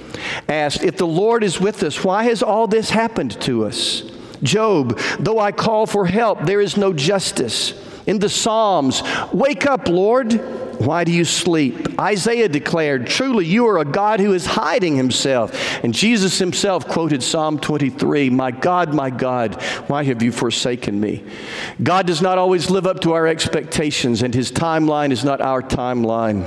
asked, 0.48 0.82
If 0.82 0.96
the 0.96 1.06
Lord 1.06 1.44
is 1.44 1.60
with 1.60 1.82
us, 1.82 2.02
why 2.02 2.24
has 2.24 2.42
all 2.42 2.66
this 2.66 2.90
happened 2.90 3.40
to 3.42 3.64
us? 3.64 4.02
Job, 4.42 4.98
though 5.18 5.38
I 5.38 5.52
call 5.52 5.86
for 5.86 6.06
help, 6.06 6.42
there 6.42 6.60
is 6.60 6.76
no 6.76 6.92
justice. 6.92 7.74
In 8.06 8.18
the 8.18 8.28
Psalms, 8.28 9.02
wake 9.32 9.66
up, 9.66 9.88
Lord. 9.88 10.40
Why 10.78 11.02
do 11.02 11.10
you 11.10 11.24
sleep? 11.24 11.98
Isaiah 11.98 12.48
declared, 12.48 13.08
Truly, 13.08 13.44
you 13.44 13.66
are 13.66 13.78
a 13.78 13.84
God 13.84 14.20
who 14.20 14.32
is 14.32 14.46
hiding 14.46 14.94
himself. 14.94 15.52
And 15.82 15.92
Jesus 15.92 16.38
himself 16.38 16.86
quoted 16.86 17.22
Psalm 17.22 17.58
23 17.58 18.30
My 18.30 18.52
God, 18.52 18.94
my 18.94 19.10
God, 19.10 19.60
why 19.88 20.04
have 20.04 20.22
you 20.22 20.30
forsaken 20.30 21.00
me? 21.00 21.24
God 21.82 22.06
does 22.06 22.22
not 22.22 22.38
always 22.38 22.70
live 22.70 22.86
up 22.86 23.00
to 23.00 23.12
our 23.14 23.26
expectations, 23.26 24.22
and 24.22 24.32
his 24.32 24.52
timeline 24.52 25.10
is 25.10 25.24
not 25.24 25.40
our 25.40 25.62
timeline. 25.62 26.46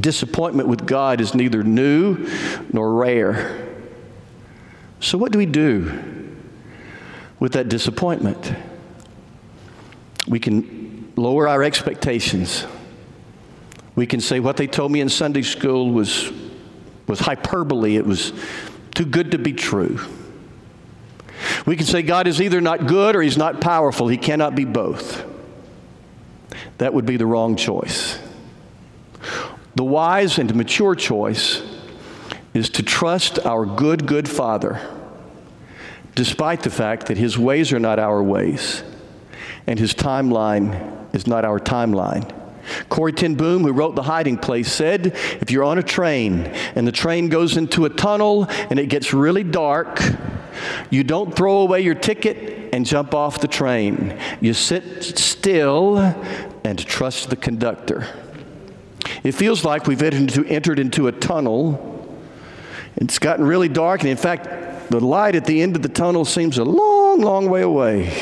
Disappointment 0.00 0.68
with 0.68 0.86
God 0.86 1.20
is 1.20 1.34
neither 1.34 1.64
new 1.64 2.28
nor 2.72 2.94
rare. 2.94 3.68
So, 5.00 5.18
what 5.18 5.32
do 5.32 5.38
we 5.38 5.46
do 5.46 6.32
with 7.40 7.54
that 7.54 7.68
disappointment? 7.68 8.54
We 10.28 10.38
can 10.38 11.12
lower 11.16 11.48
our 11.48 11.64
expectations 11.64 12.64
we 13.94 14.06
can 14.06 14.20
say 14.20 14.40
what 14.40 14.56
they 14.56 14.66
told 14.66 14.92
me 14.92 15.00
in 15.00 15.08
Sunday 15.08 15.42
school 15.42 15.90
was, 15.90 16.32
was 17.06 17.20
hyperbole, 17.20 17.96
it 17.96 18.06
was 18.06 18.32
too 18.94 19.04
good 19.04 19.32
to 19.32 19.38
be 19.38 19.52
true. 19.52 19.98
We 21.66 21.76
can 21.76 21.86
say 21.86 22.02
God 22.02 22.26
is 22.26 22.40
either 22.40 22.60
not 22.60 22.86
good 22.86 23.16
or 23.16 23.22
he's 23.22 23.36
not 23.36 23.60
powerful. 23.60 24.08
He 24.08 24.16
cannot 24.16 24.54
be 24.54 24.64
both. 24.64 25.24
That 26.78 26.94
would 26.94 27.06
be 27.06 27.16
the 27.16 27.26
wrong 27.26 27.56
choice. 27.56 28.18
The 29.74 29.84
wise 29.84 30.38
and 30.38 30.54
mature 30.54 30.94
choice 30.94 31.62
is 32.54 32.70
to 32.70 32.82
trust 32.82 33.38
our 33.46 33.64
good, 33.64 34.06
good 34.06 34.28
Father, 34.28 34.80
despite 36.14 36.62
the 36.62 36.70
fact 36.70 37.06
that 37.06 37.16
his 37.16 37.38
ways 37.38 37.72
are 37.72 37.78
not 37.78 37.98
our 37.98 38.22
ways, 38.22 38.82
and 39.66 39.78
his 39.78 39.94
timeline 39.94 41.14
is 41.14 41.26
not 41.26 41.44
our 41.44 41.60
timeline. 41.60 42.39
Corrie 42.88 43.12
ten 43.12 43.34
Boom, 43.34 43.62
who 43.62 43.72
wrote 43.72 43.94
The 43.96 44.02
Hiding 44.02 44.38
Place, 44.38 44.72
said 44.72 45.06
if 45.40 45.50
you're 45.50 45.64
on 45.64 45.78
a 45.78 45.82
train 45.82 46.46
and 46.74 46.86
the 46.86 46.92
train 46.92 47.28
goes 47.28 47.56
into 47.56 47.84
a 47.84 47.90
tunnel 47.90 48.46
and 48.70 48.78
it 48.78 48.86
gets 48.86 49.12
really 49.12 49.44
dark, 49.44 50.00
you 50.90 51.04
don't 51.04 51.34
throw 51.34 51.58
away 51.58 51.80
your 51.80 51.94
ticket 51.94 52.74
and 52.74 52.84
jump 52.84 53.14
off 53.14 53.40
the 53.40 53.48
train. 53.48 54.18
You 54.40 54.54
sit 54.54 55.02
still 55.18 55.98
and 56.64 56.78
trust 56.78 57.30
the 57.30 57.36
conductor. 57.36 58.06
It 59.22 59.32
feels 59.32 59.64
like 59.64 59.86
we've 59.86 60.02
entered 60.02 60.78
into 60.78 61.08
a 61.08 61.12
tunnel. 61.12 61.86
It's 62.96 63.18
gotten 63.18 63.44
really 63.44 63.68
dark, 63.68 64.00
and 64.00 64.10
in 64.10 64.16
fact, 64.16 64.90
the 64.90 65.00
light 65.00 65.34
at 65.34 65.44
the 65.44 65.62
end 65.62 65.76
of 65.76 65.82
the 65.82 65.88
tunnel 65.88 66.24
seems 66.24 66.58
a 66.58 66.64
long, 66.64 67.20
long 67.20 67.48
way 67.48 67.62
away. 67.62 68.12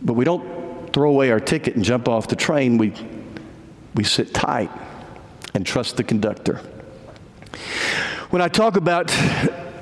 But 0.00 0.12
we 0.12 0.24
don't 0.24 0.55
throw 0.96 1.10
away 1.10 1.30
our 1.30 1.38
ticket 1.38 1.76
and 1.76 1.84
jump 1.84 2.08
off 2.08 2.26
the 2.26 2.34
train. 2.34 2.78
We, 2.78 2.94
we 3.94 4.02
sit 4.02 4.32
tight 4.32 4.70
and 5.52 5.66
trust 5.66 5.98
the 5.98 6.02
conductor. 6.02 6.62
When 8.30 8.40
I 8.40 8.48
talk 8.48 8.78
about 8.78 9.14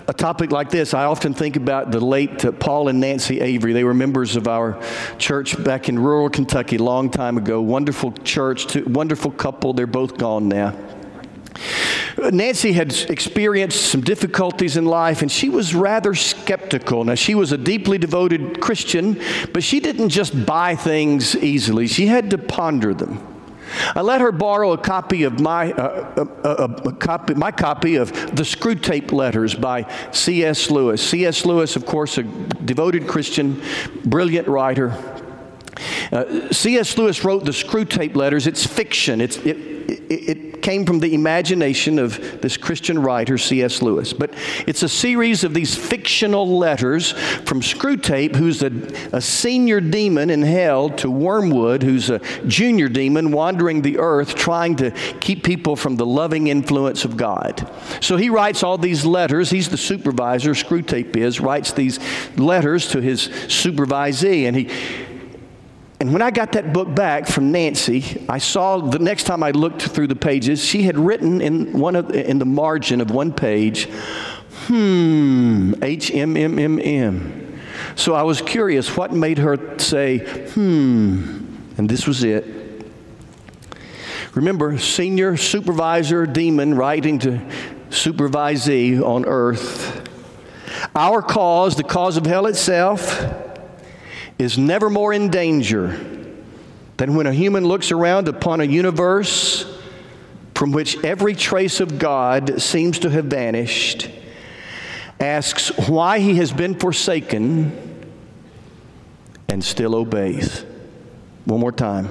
a 0.09 0.13
topic 0.13 0.51
like 0.51 0.71
this, 0.71 0.93
I 0.93 1.05
often 1.05 1.33
think 1.33 1.55
about 1.55 1.93
the 1.93 2.01
late 2.01 2.45
uh, 2.45 2.51
Paul 2.51 2.89
and 2.89 2.99
Nancy 2.99 3.41
Avery. 3.41 3.73
They 3.73 3.85
were 3.85 3.95
members 3.95 4.35
of 4.35 4.49
our 4.49 4.83
church 5.17 5.63
back 5.63 5.89
in 5.89 6.01
rural 6.01 6.29
Kentucky 6.31 6.79
a 6.79 6.83
long 6.83 7.11
time 7.11 7.39
ago. 7.39 7.63
Wonderful 7.63 8.11
church, 8.25 8.75
wonderful 8.75 9.31
couple. 9.31 9.73
They're 9.73 9.87
both 9.87 10.19
gone 10.19 10.49
now. 10.49 10.75
Nancy 12.19 12.73
had 12.73 12.93
experienced 13.11 13.91
some 13.91 14.01
difficulties 14.01 14.77
in 14.77 14.85
life 14.85 15.23
and 15.23 15.31
she 15.31 15.49
was 15.49 15.75
rather 15.75 16.15
skeptical. 16.15 17.05
Now, 17.05 17.15
she 17.15 17.35
was 17.35 17.53
a 17.53 17.59
deeply 17.59 17.99
devoted 17.99 18.61
Christian, 18.61 19.21
but 19.53 19.63
she 19.63 19.81
didn't 19.81 20.11
just 20.11 20.47
buy 20.47 20.77
things 20.77 21.37
easily, 21.37 21.87
she 21.87 22.07
had 22.07 22.31
to 22.31 22.39
ponder 22.39 22.95
them. 22.95 23.31
I 23.97 24.03
let 24.03 24.21
her 24.21 24.31
borrow 24.31 24.73
a 24.73 24.79
copy 24.79 25.25
of 25.25 25.41
my, 25.41 25.73
uh, 25.73 26.27
a, 26.45 26.49
a, 26.49 26.65
a 26.89 26.93
copy, 26.93 27.35
my 27.35 27.51
copy 27.51 27.97
of 27.97 28.13
the 28.13 28.43
Screwtape 28.43 29.11
Letters 29.11 29.55
by 29.55 29.91
C.S. 30.13 30.71
Lewis. 30.71 31.03
C.S. 31.03 31.45
Lewis, 31.45 31.75
of 31.75 31.87
course, 31.87 32.19
a 32.19 32.23
devoted 32.23 33.09
Christian, 33.09 33.61
brilliant 34.05 34.47
writer. 34.47 34.97
Uh, 36.13 36.51
C.S. 36.53 36.97
Lewis 36.99 37.25
wrote 37.25 37.45
the 37.45 37.53
Screwtape 37.53 38.17
Letters. 38.17 38.47
It's 38.47 38.67
fiction. 38.67 39.21
It's, 39.21 39.37
it, 39.39 39.57
it, 39.57 40.29
it 40.29 40.63
came 40.65 40.87
from 40.87 40.99
the 40.99 41.15
imagination 41.15 41.99
of 41.99 42.41
this 42.41 42.57
Christian 42.57 42.99
writer, 42.99 43.37
C.S. 43.37 43.83
Lewis. 43.83 44.15
But 44.15 44.33
it's 44.67 44.83
a 44.83 44.89
series 44.89 45.45
of 45.45 45.53
these 45.53 45.77
fictional 45.77 46.59
letters 46.59 47.13
from 47.13 47.61
Screwtape, 47.61 48.35
who's 48.35 48.63
a, 48.63 48.71
a 49.15 49.21
senior 49.21 49.81
demon 49.81 50.31
in 50.31 50.41
hell, 50.43 50.89
to 50.91 51.11
Wormwood, 51.11 51.83
who's 51.83 52.09
a 52.09 52.19
junior 52.47 52.89
demon 52.89 53.31
wandering 53.31 53.83
the 53.83 53.99
earth 53.99 54.35
trying 54.35 54.77
to 54.77 54.91
keep 55.21 55.45
people 55.45 55.77
from 55.77 55.97
the 55.97 56.07
loving 56.07 56.47
influence 56.47 57.05
of 57.05 57.19
God. 57.19 57.71
So 58.01 58.17
he 58.17 58.31
writes 58.31 58.63
all 58.63 58.79
these 58.79 59.05
letters. 59.05 59.51
He's 59.51 59.69
the 59.69 59.77
supervisor, 59.77 60.53
Screwtape 60.53 61.15
is, 61.17 61.41
writes 61.41 61.73
these 61.73 61.99
letters 62.39 62.89
to 62.89 63.03
his 63.03 63.29
supervisee, 63.29 64.49
and 64.49 64.57
he 64.57 64.71
and 66.05 66.13
when 66.13 66.21
I 66.21 66.31
got 66.31 66.53
that 66.53 66.75
book 66.75 66.95
back 66.95 67.27
from 67.27 67.51
Nancy, 67.51 68.27
I 68.29 68.37
saw 68.37 68.77
the 68.77 68.99
next 68.99 69.25
time 69.25 69.43
I 69.43 69.53
looked 69.53 69.81
through 69.81 70.09
the 70.09 70.15
pages, 70.15 70.63
she 70.63 70.83
had 70.83 70.99
written 70.99 71.41
in 71.41 71.79
one 71.79 71.97
of 71.97 72.11
in 72.11 72.39
the 72.39 72.45
margin 72.45 73.01
of 73.01 73.11
one 73.11 73.33
page, 73.33 73.87
hmm, 74.67 75.73
H 75.81 76.11
M 76.11 76.37
M 76.37 76.59
M 76.59 76.79
M. 76.79 77.59
So 77.97 78.13
I 78.13 78.23
was 78.23 78.43
curious 78.43 78.95
what 78.99 79.15
made 79.15 79.39
her 79.39 79.79
say, 79.79 80.19
hmm, 80.19 81.57
and 81.79 81.89
this 81.89 82.07
was 82.07 82.23
it. 82.23 82.45
Remember, 84.35 84.77
senior 84.77 85.39
supervisor 85.39 86.27
demon 86.27 86.75
writing 86.75 87.19
to 87.21 87.41
supervisee 87.89 89.01
on 89.03 89.25
earth. 89.25 90.07
Our 90.95 91.23
cause, 91.23 91.77
the 91.77 91.83
cause 91.83 92.19
of 92.19 92.27
hell 92.27 92.45
itself, 92.45 93.54
is 94.39 94.59
never 94.59 94.91
more 94.91 95.13
in 95.13 95.31
danger 95.31 95.89
than 96.97 97.15
when 97.15 97.27
a 97.27 97.33
human 97.33 97.65
looks 97.65 97.91
around 97.93 98.29
upon 98.29 98.61
a 98.61 98.65
universe 98.65 99.71
from 100.55 100.73
which 100.73 101.03
every 101.05 101.35
trace 101.35 101.81
of 101.81 101.99
God 101.99 102.61
seems 102.63 103.01
to 103.01 103.11
have 103.11 103.27
vanished, 103.27 104.09
asks 105.19 105.77
why 105.89 106.21
he 106.21 106.37
has 106.37 106.53
been 106.53 106.75
forsaken, 106.75 107.73
and 109.49 109.63
still 109.63 109.95
obeys. 109.95 110.65
One 111.45 111.61
more 111.61 111.73
time. 111.73 112.09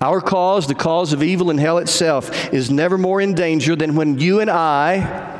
Our 0.00 0.20
cause, 0.20 0.68
the 0.68 0.74
cause 0.76 1.12
of 1.12 1.22
evil 1.22 1.50
and 1.50 1.58
hell 1.58 1.78
itself, 1.78 2.52
is 2.52 2.70
never 2.70 2.96
more 2.96 3.20
in 3.20 3.34
danger 3.34 3.74
than 3.74 3.96
when 3.96 4.18
you 4.18 4.40
and 4.40 4.48
I 4.48 5.37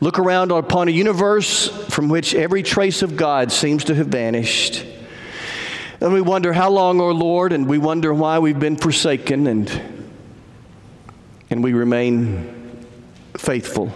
Look 0.00 0.18
around 0.18 0.52
upon 0.52 0.88
a 0.88 0.90
universe 0.90 1.68
from 1.88 2.08
which 2.08 2.34
every 2.34 2.62
trace 2.62 3.02
of 3.02 3.16
God 3.16 3.52
seems 3.52 3.84
to 3.84 3.94
have 3.94 4.08
vanished. 4.08 4.84
And 6.00 6.12
we 6.12 6.20
wonder, 6.20 6.52
how 6.52 6.70
long, 6.70 7.00
O 7.00 7.04
oh 7.04 7.10
Lord? 7.10 7.52
And 7.52 7.66
we 7.66 7.78
wonder 7.78 8.12
why 8.14 8.38
we've 8.38 8.58
been 8.58 8.76
forsaken, 8.76 9.46
and, 9.46 9.82
and 11.50 11.62
we 11.62 11.74
remain 11.74 12.78
faithful. 13.36 13.92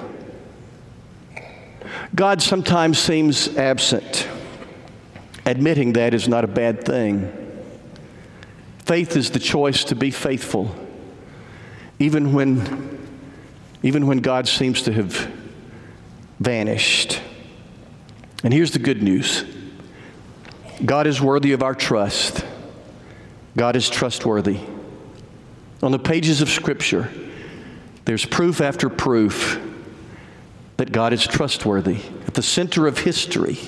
God 2.14 2.42
sometimes 2.42 2.98
seems 2.98 3.56
absent. 3.56 4.28
Admitting 5.46 5.94
that 5.94 6.14
is 6.14 6.28
not 6.28 6.44
a 6.44 6.48
bad 6.48 6.84
thing. 6.84 7.32
Faith 8.80 9.16
is 9.16 9.30
the 9.30 9.38
choice 9.38 9.84
to 9.84 9.94
be 9.94 10.10
faithful, 10.10 10.74
even 11.98 12.34
when, 12.34 12.98
even 13.82 14.06
when 14.06 14.18
God 14.18 14.46
seems 14.46 14.82
to 14.82 14.92
have 14.92 15.30
vanished. 16.40 17.20
And 18.42 18.52
here's 18.52 18.72
the 18.72 18.78
good 18.78 19.02
news 19.02 19.44
God 20.84 21.06
is 21.06 21.20
worthy 21.20 21.52
of 21.52 21.62
our 21.62 21.74
trust, 21.74 22.44
God 23.56 23.76
is 23.76 23.88
trustworthy. 23.88 24.58
On 25.82 25.92
the 25.92 25.98
pages 25.98 26.40
of 26.40 26.48
Scripture, 26.48 27.10
there's 28.04 28.24
proof 28.24 28.60
after 28.60 28.88
proof 28.88 29.60
that 30.76 30.92
God 30.92 31.12
is 31.12 31.26
trustworthy. 31.26 32.00
At 32.26 32.34
the 32.34 32.42
center 32.42 32.86
of 32.86 32.98
history 32.98 33.58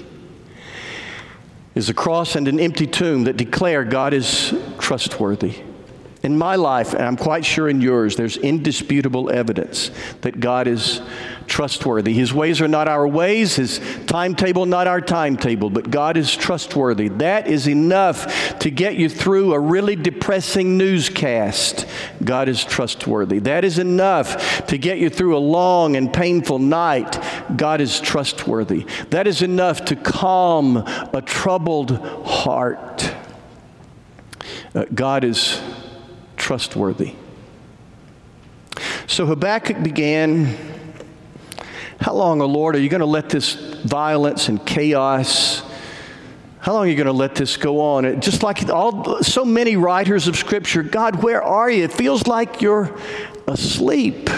is 1.75 1.91
a 1.91 1.95
cross 1.95 2.37
and 2.37 2.49
an 2.49 2.59
empty 2.59 2.87
tomb 2.87 3.25
that 3.25 3.37
declare 3.37 3.85
God 3.85 4.15
is 4.15 4.55
trustworthy. 4.79 5.57
In 6.27 6.37
my 6.37 6.57
life, 6.57 6.93
and 6.93 7.03
I'm 7.03 7.17
quite 7.17 7.45
sure 7.45 7.69
in 7.69 7.81
yours, 7.81 8.17
there's 8.17 8.37
indisputable 8.37 9.31
evidence 9.31 9.93
that 10.23 10.41
God 10.41 10.67
is 10.67 11.01
trustworthy. 11.47 12.15
His 12.15 12.35
ways 12.35 12.61
are 12.61 12.67
not 12.67 12.89
our 12.89 13.07
ways, 13.07 13.55
His 13.55 13.81
timetable 14.07 14.67
not 14.67 14.89
our 14.89 15.01
timetable, 15.01 15.71
but 15.71 15.89
God 15.89 16.17
is 16.17 16.35
trustworthy. 16.35 17.07
That 17.07 17.47
is 17.47 17.69
enough 17.69 18.59
to 18.59 18.73
get 18.73 18.97
you 18.97 19.09
through 19.09 19.55
a 19.55 19.61
really 19.61 19.95
depressing 19.95 20.77
newscast. 20.77 21.87
God 22.25 22.49
is 22.49 22.65
trustworthy. 22.65 23.39
That 23.39 23.65
is 23.65 23.79
enough 23.79 24.67
to 24.67 24.79
get 24.79 24.99
you 24.99 25.11
through 25.11 25.37
a 25.37 25.39
long 25.39 25.95
and 25.95 26.13
painful 26.13 26.59
night. 26.59 27.23
God 27.55 27.81
is 27.81 28.01
trustworthy. 28.01 28.85
That 29.11 29.29
is 29.29 29.43
enough 29.43 29.85
to 29.85 29.95
calm 29.95 30.79
a 30.79 31.23
troubled 31.25 31.93
heart. 32.27 33.15
Uh, 34.75 34.87
God 34.93 35.23
is 35.23 35.63
trustworthy. 36.47 37.13
So 39.09 39.27
Habakkuk 39.27 39.83
began 39.83 40.57
how 41.99 42.15
long, 42.15 42.41
O 42.41 42.45
oh 42.45 42.47
Lord, 42.47 42.77
are 42.77 42.79
you 42.79 42.89
going 42.89 43.01
to 43.01 43.05
let 43.05 43.29
this 43.29 43.55
violence 43.55 44.49
and 44.49 44.65
chaos? 44.65 45.65
How 46.61 46.75
long 46.75 46.85
are 46.85 46.89
you 46.89 46.95
going 46.95 47.09
to 47.09 47.13
let 47.13 47.35
this 47.35 47.57
go 47.57 47.81
on? 47.81 48.05
It, 48.05 48.21
just 48.21 48.45
like 48.45 48.69
all, 48.69 49.25
so 49.25 49.45
many 49.45 49.75
writers 49.75 50.29
of 50.29 50.37
Scripture, 50.37 50.85
God, 50.85 51.21
where 51.21 51.43
are 51.43 51.69
you? 51.69 51.83
It 51.83 51.93
feels 51.93 52.29
like 52.29 52.63
you're 52.63 52.97
asleep. 53.49 54.31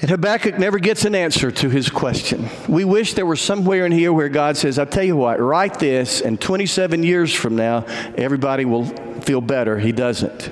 And 0.00 0.10
Habakkuk 0.10 0.58
never 0.58 0.80
gets 0.80 1.04
an 1.04 1.14
answer 1.14 1.52
to 1.52 1.70
his 1.70 1.88
question. 1.90 2.48
We 2.68 2.84
wish 2.84 3.14
there 3.14 3.24
was 3.24 3.40
somewhere 3.40 3.86
in 3.86 3.92
here 3.92 4.12
where 4.12 4.30
God 4.30 4.56
says, 4.56 4.80
I'll 4.80 4.86
tell 4.86 5.04
you 5.04 5.14
what, 5.14 5.38
write 5.38 5.78
this, 5.78 6.22
and 6.22 6.40
27 6.40 7.04
years 7.04 7.32
from 7.32 7.54
now, 7.54 7.84
everybody 8.16 8.64
will 8.64 8.92
feel 9.24 9.40
better. 9.40 9.78
He 9.78 9.92
doesn't. 9.92 10.50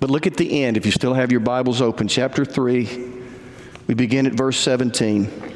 But 0.00 0.10
look 0.10 0.26
at 0.26 0.36
the 0.36 0.62
end, 0.62 0.76
if 0.76 0.86
you 0.86 0.92
still 0.92 1.14
have 1.14 1.32
your 1.32 1.40
Bibles 1.40 1.82
open, 1.82 2.08
chapter 2.08 2.44
3. 2.44 3.14
We 3.88 3.94
begin 3.94 4.26
at 4.26 4.34
verse 4.34 4.58
17. 4.58 5.48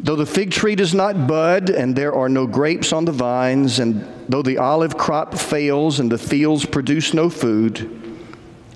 Though 0.00 0.16
the 0.16 0.26
fig 0.26 0.50
tree 0.50 0.74
does 0.74 0.94
not 0.94 1.26
bud, 1.26 1.70
and 1.70 1.96
there 1.96 2.14
are 2.14 2.28
no 2.28 2.46
grapes 2.46 2.92
on 2.92 3.04
the 3.04 3.12
vines, 3.12 3.78
and 3.78 4.06
though 4.28 4.42
the 4.42 4.58
olive 4.58 4.96
crop 4.96 5.34
fails, 5.34 6.00
and 6.00 6.10
the 6.10 6.18
fields 6.18 6.64
produce 6.64 7.14
no 7.14 7.30
food, 7.30 8.22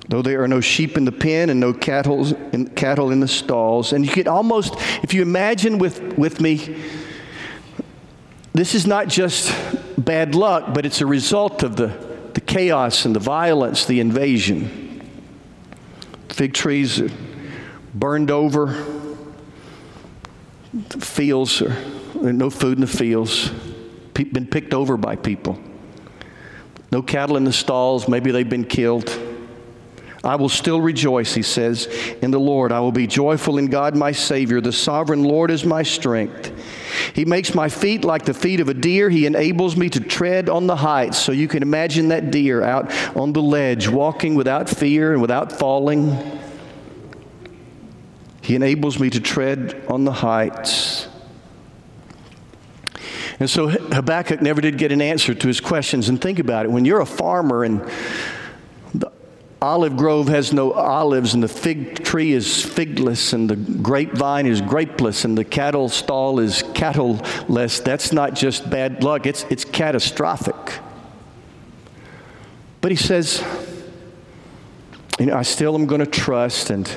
though 0.08 0.22
there 0.22 0.42
are 0.42 0.48
no 0.48 0.60
sheep 0.60 0.96
in 0.96 1.04
the 1.04 1.12
pen 1.12 1.50
and 1.50 1.60
no 1.60 1.72
cattle 1.72 2.26
in, 2.52 2.68
cattle 2.70 3.10
in 3.12 3.20
the 3.20 3.28
stalls. 3.28 3.92
And 3.92 4.04
you 4.04 4.10
can 4.10 4.26
almost, 4.28 4.74
if 5.02 5.14
you 5.14 5.22
imagine 5.22 5.78
with, 5.78 6.00
with 6.18 6.40
me, 6.40 6.76
this 8.52 8.74
is 8.74 8.86
not 8.86 9.08
just 9.08 9.54
bad 9.96 10.34
luck, 10.34 10.74
but 10.74 10.84
it's 10.84 11.00
a 11.00 11.06
result 11.06 11.62
of 11.62 11.76
the, 11.76 11.88
the 12.34 12.40
chaos 12.40 13.04
and 13.04 13.14
the 13.14 13.20
violence, 13.20 13.86
the 13.86 14.00
invasion. 14.00 15.08
Fig 16.28 16.54
trees 16.54 17.00
are 17.00 17.10
burned 17.94 18.30
over, 18.30 18.66
the 20.72 21.00
fields 21.00 21.62
are 21.62 21.76
no 22.14 22.50
food 22.50 22.78
in 22.78 22.80
the 22.82 22.86
fields, 22.86 23.50
been 24.14 24.46
picked 24.46 24.74
over 24.74 24.96
by 24.96 25.16
people. 25.16 25.58
No 26.92 27.02
cattle 27.02 27.36
in 27.36 27.44
the 27.44 27.52
stalls, 27.52 28.08
maybe 28.08 28.30
they've 28.30 28.48
been 28.48 28.64
killed. 28.64 29.18
I 30.22 30.36
will 30.36 30.50
still 30.50 30.80
rejoice, 30.80 31.32
he 31.32 31.42
says, 31.42 31.86
in 32.20 32.30
the 32.30 32.40
Lord. 32.40 32.72
I 32.72 32.80
will 32.80 32.92
be 32.92 33.06
joyful 33.06 33.56
in 33.56 33.68
God 33.68 33.96
my 33.96 34.12
Savior. 34.12 34.60
The 34.60 34.72
sovereign 34.72 35.24
Lord 35.24 35.50
is 35.50 35.64
my 35.64 35.82
strength. 35.82 36.52
He 37.14 37.24
makes 37.24 37.54
my 37.54 37.68
feet 37.68 38.04
like 38.04 38.24
the 38.24 38.34
feet 38.34 38.60
of 38.60 38.68
a 38.68 38.74
deer. 38.74 39.10
He 39.10 39.26
enables 39.26 39.76
me 39.76 39.88
to 39.90 40.00
tread 40.00 40.48
on 40.48 40.66
the 40.66 40.76
heights. 40.76 41.18
So 41.18 41.32
you 41.32 41.48
can 41.48 41.62
imagine 41.62 42.08
that 42.08 42.30
deer 42.30 42.62
out 42.62 42.92
on 43.16 43.32
the 43.32 43.42
ledge, 43.42 43.88
walking 43.88 44.34
without 44.34 44.68
fear 44.68 45.12
and 45.12 45.20
without 45.20 45.52
falling. 45.52 46.16
He 48.42 48.54
enables 48.54 48.98
me 48.98 49.10
to 49.10 49.20
tread 49.20 49.84
on 49.88 50.04
the 50.04 50.12
heights. 50.12 51.08
And 53.38 53.48
so 53.48 53.68
Habakkuk 53.68 54.42
never 54.42 54.60
did 54.60 54.76
get 54.76 54.92
an 54.92 55.00
answer 55.00 55.34
to 55.34 55.48
his 55.48 55.60
questions. 55.60 56.08
And 56.08 56.20
think 56.20 56.38
about 56.38 56.66
it 56.66 56.70
when 56.70 56.84
you're 56.84 57.00
a 57.00 57.06
farmer 57.06 57.64
and 57.64 57.90
olive 59.62 59.96
grove 59.96 60.28
has 60.28 60.52
no 60.52 60.72
olives, 60.72 61.34
and 61.34 61.42
the 61.42 61.48
fig 61.48 62.02
tree 62.04 62.32
is 62.32 62.64
figless, 62.64 63.32
and 63.32 63.48
the 63.48 63.56
grapevine 63.56 64.46
is 64.46 64.60
grapeless, 64.60 65.24
and 65.24 65.36
the 65.36 65.44
cattle 65.44 65.88
stall 65.88 66.40
is 66.40 66.62
cattleless, 66.62 67.82
that's 67.82 68.12
not 68.12 68.34
just 68.34 68.68
bad 68.70 69.02
luck, 69.02 69.26
it's, 69.26 69.44
it's 69.50 69.64
catastrophic. 69.64 70.80
But 72.80 72.90
he 72.90 72.96
says, 72.96 73.44
you 75.18 75.26
know, 75.26 75.36
I 75.36 75.42
still 75.42 75.74
am 75.74 75.86
going 75.86 76.00
to 76.00 76.10
trust 76.10 76.70
and 76.70 76.90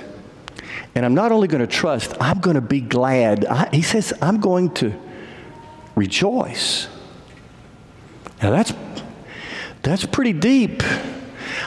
and 0.95 1.05
I'm 1.05 1.15
not 1.15 1.31
only 1.31 1.47
going 1.47 1.61
to 1.61 1.67
trust, 1.67 2.15
I'm 2.19 2.39
going 2.39 2.55
to 2.55 2.61
be 2.61 2.79
glad. 2.79 3.45
I, 3.45 3.69
he 3.71 3.81
says, 3.81 4.13
I'm 4.21 4.39
going 4.39 4.71
to 4.75 4.93
rejoice. 5.95 6.87
Now 8.41 8.51
that's, 8.51 8.73
that's 9.81 10.05
pretty 10.05 10.33
deep. 10.33 10.83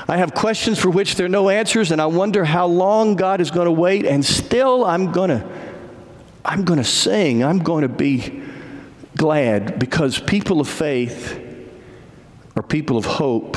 I 0.08 0.16
have 0.16 0.34
questions 0.34 0.78
for 0.78 0.90
which 0.90 1.16
there 1.16 1.26
are 1.26 1.30
no 1.30 1.48
answers, 1.48 1.90
and 1.90 2.00
I 2.00 2.06
wonder 2.06 2.44
how 2.44 2.66
long 2.66 3.16
God 3.16 3.40
is 3.40 3.50
going 3.50 3.66
to 3.66 3.72
wait, 3.72 4.06
and 4.06 4.24
still 4.24 4.84
I'm 4.84 5.12
going 5.12 5.30
to, 5.30 5.46
I'm 6.44 6.64
going 6.64 6.78
to 6.78 6.84
sing. 6.84 7.44
I'm 7.44 7.58
going 7.58 7.82
to 7.82 7.88
be 7.88 8.42
glad 9.16 9.78
because 9.78 10.18
people 10.18 10.60
of 10.60 10.68
faith 10.68 11.42
are 12.56 12.62
people 12.62 12.96
of 12.96 13.04
hope, 13.04 13.56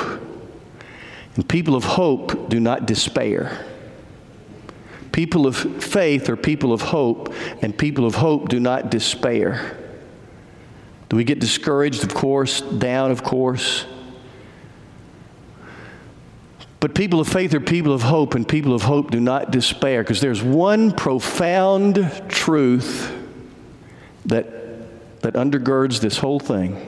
and 1.36 1.48
people 1.48 1.76
of 1.76 1.84
hope 1.84 2.50
do 2.50 2.60
not 2.60 2.86
despair. 2.86 3.66
People 5.12 5.48
of 5.48 5.56
faith 5.56 6.30
are 6.30 6.36
people 6.36 6.72
of 6.72 6.82
hope, 6.82 7.34
and 7.62 7.78
people 7.78 8.06
of 8.06 8.16
hope 8.16 8.50
do 8.50 8.60
not 8.60 8.92
despair. 8.92 9.78
Do 11.10 11.18
we 11.18 11.24
get 11.24 11.40
discouraged? 11.40 12.04
Of 12.04 12.14
course. 12.14 12.62
Down, 12.62 13.10
of 13.12 13.24
course. 13.24 13.86
But 16.80 16.96
people 16.96 17.20
of 17.20 17.28
faith 17.28 17.54
are 17.54 17.60
people 17.60 17.92
of 17.92 18.04
hope, 18.04 18.36
and 18.36 18.48
people 18.48 18.74
of 18.74 18.84
hope 18.84 19.12
do 19.12 19.20
not 19.20 19.52
despair 19.52 20.02
because 20.02 20.22
there's 20.22 20.42
one 20.42 20.92
profound 20.92 22.10
truth 22.30 23.14
that, 24.26 25.22
that 25.22 25.34
undergirds 25.34 26.00
this 26.00 26.18
whole 26.18 26.40
thing. 26.40 26.86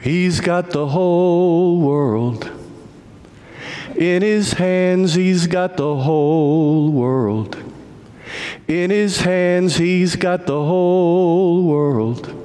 He's 0.00 0.40
got 0.40 0.70
the 0.70 0.86
whole 0.86 1.80
world. 1.80 2.50
In 3.96 4.22
his 4.22 4.54
hands, 4.54 5.14
he's 5.14 5.46
got 5.46 5.76
the 5.76 5.96
whole 5.96 6.90
world. 6.90 7.56
In 8.66 8.90
his 8.90 9.20
hands, 9.20 9.76
he's 9.76 10.16
got 10.16 10.46
the 10.46 10.62
whole 10.62 11.64
world. 11.64 12.43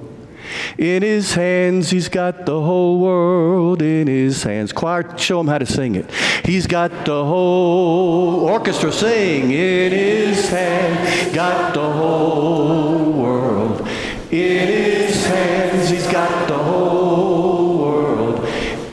In 0.80 1.02
his 1.02 1.34
hands, 1.34 1.90
he's 1.90 2.08
got 2.08 2.46
the 2.46 2.62
whole 2.62 3.00
world 3.00 3.82
in 3.82 4.08
his 4.08 4.44
hands. 4.44 4.72
Choir, 4.72 5.18
show 5.18 5.42
him 5.42 5.48
how 5.48 5.58
to 5.58 5.66
sing 5.66 5.96
it. 5.96 6.10
He's 6.46 6.68
got 6.68 7.04
the 7.04 7.26
whole 7.26 8.48
orchestra 8.48 8.90
sing. 8.90 9.52
In 9.52 9.92
his 9.92 10.48
hand, 10.48 11.36
got 11.36 11.74
the 11.74 11.82
whole 11.82 13.12
world. 13.12 13.82
In 14.32 14.68
his 14.68 15.26
hands, 15.26 15.90
he's 15.90 16.08
got 16.08 16.48
the 16.48 16.58
whole 16.58 17.80
world. 17.80 18.46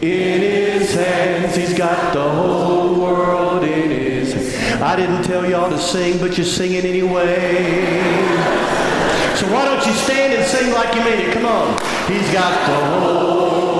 In 0.02 0.40
his 0.40 0.92
hands, 0.92 1.54
he's 1.54 1.78
got 1.78 2.12
the 2.12 2.28
whole 2.28 3.00
world 3.00 3.62
in 3.62 3.90
his 3.90 4.34
hands. 4.34 4.82
I 4.82 4.96
didn't 4.96 5.22
tell 5.22 5.48
y'all 5.48 5.70
to 5.70 5.78
sing, 5.78 6.18
but 6.18 6.36
you're 6.36 6.46
singing 6.46 6.84
anyway. 6.84 8.65
So 9.36 9.52
why 9.52 9.66
don't 9.66 9.86
you 9.86 9.92
stand 9.92 10.32
and 10.32 10.46
sing 10.46 10.72
like 10.72 10.94
you 10.94 11.04
mean 11.04 11.28
it? 11.28 11.34
Come 11.34 11.44
on. 11.44 11.76
He's 12.08 12.32
got 12.32 12.52
the 12.66 12.86
whole 12.86 13.75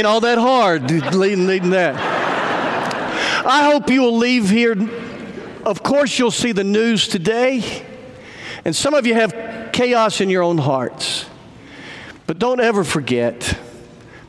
ain't 0.00 0.06
all 0.06 0.20
that 0.20 0.38
hard, 0.38 0.90
leading, 1.14 1.46
leading 1.46 1.70
that. 1.70 1.94
I 3.44 3.70
hope 3.70 3.90
you 3.90 4.00
will 4.00 4.16
leave 4.16 4.48
here. 4.48 4.74
Of 5.62 5.82
course, 5.82 6.18
you'll 6.18 6.30
see 6.30 6.52
the 6.52 6.64
news 6.64 7.06
today, 7.06 7.84
and 8.64 8.74
some 8.74 8.94
of 8.94 9.06
you 9.06 9.12
have 9.12 9.70
chaos 9.74 10.22
in 10.22 10.30
your 10.30 10.42
own 10.42 10.56
hearts. 10.56 11.26
But 12.26 12.38
don't 12.38 12.60
ever 12.60 12.82
forget 12.82 13.58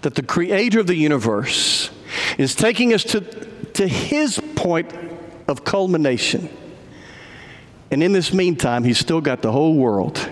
that 0.02 0.16
the 0.16 0.24
creator 0.24 0.82
of 0.82 0.88
the 0.88 0.96
universe 0.96 1.90
is 2.38 2.54
taking 2.54 2.94
us 2.94 3.06
to, 3.06 3.22
to 3.22 3.88
his 3.88 4.42
point 4.56 4.94
of 5.48 5.64
culmination. 5.64 6.50
And 7.92 8.04
in 8.04 8.12
this 8.12 8.34
meantime, 8.34 8.84
he's 8.84 8.98
still 8.98 9.22
got 9.22 9.42
the 9.42 9.54
whole 9.54 9.76
world 9.76 10.30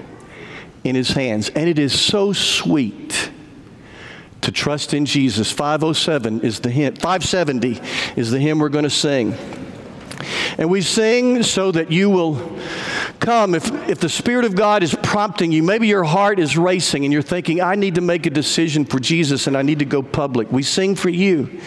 in 0.84 0.96
his 0.96 1.12
hands. 1.12 1.48
And 1.48 1.70
it 1.70 1.80
is 1.80 1.98
so 1.98 2.34
sweet 2.34 3.32
to 4.50 4.52
trust 4.52 4.96
in 4.96 5.06
Jesus. 5.06 5.52
507 5.52 6.42
is 6.42 6.60
the 6.60 6.72
hymn, 6.72 6.96
570 6.96 7.80
is 8.16 8.32
the 8.32 8.40
hymn 8.40 8.58
we're 8.58 8.70
going 8.70 8.84
to 8.84 8.90
sing. 8.90 9.36
And 10.58 10.72
we 10.72 10.82
sing 10.82 11.44
so 11.44 11.72
that 11.72 11.92
you 11.92 12.10
will 12.10 12.58
come. 13.20 13.54
If, 13.54 13.72
if 13.88 14.00
the 14.00 14.10
Spirit 14.10 14.46
of 14.46 14.56
God 14.56 14.82
is 14.82 14.96
prompting 15.04 15.52
you, 15.52 15.62
maybe 15.62 15.88
your 15.88 16.04
heart 16.04 16.40
is 16.40 16.58
racing 16.58 17.06
and 17.06 17.14
you're 17.14 17.22
thinking, 17.22 17.62
I 17.62 17.76
need 17.76 17.96
to 17.96 18.02
make 18.02 18.26
a 18.26 18.32
decision 18.32 18.86
for 18.86 19.00
Jesus 19.00 19.46
and 19.46 19.56
I 19.56 19.62
need 19.62 19.80
to 19.80 19.86
go 19.86 20.02
public. 20.02 20.52
We 20.52 20.64
sing 20.64 20.96
for 20.96 21.10
you. 21.10 21.62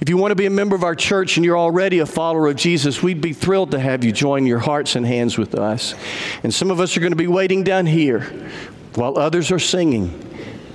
If 0.00 0.08
you 0.08 0.18
want 0.18 0.30
to 0.30 0.36
be 0.36 0.46
a 0.46 0.50
member 0.50 0.76
of 0.76 0.84
our 0.84 0.94
church 0.94 1.38
and 1.38 1.44
you're 1.44 1.58
already 1.58 2.00
a 2.00 2.06
follower 2.06 2.48
of 2.48 2.56
Jesus, 2.56 3.02
we'd 3.02 3.22
be 3.22 3.32
thrilled 3.32 3.70
to 3.70 3.80
have 3.80 4.04
you 4.04 4.12
join 4.12 4.44
your 4.46 4.58
hearts 4.58 4.94
and 4.94 5.06
hands 5.06 5.38
with 5.38 5.54
us. 5.54 5.94
And 6.42 6.52
some 6.52 6.70
of 6.70 6.80
us 6.80 6.96
are 6.96 7.00
going 7.00 7.12
to 7.12 7.16
be 7.16 7.26
waiting 7.26 7.64
down 7.64 7.86
here 7.86 8.20
while 8.94 9.18
others 9.18 9.50
are 9.50 9.58
singing. 9.58 10.29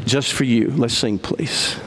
Just 0.05 0.33
for 0.33 0.43
you. 0.43 0.71
Let's 0.71 0.93
sing, 0.93 1.19
please. 1.19 1.77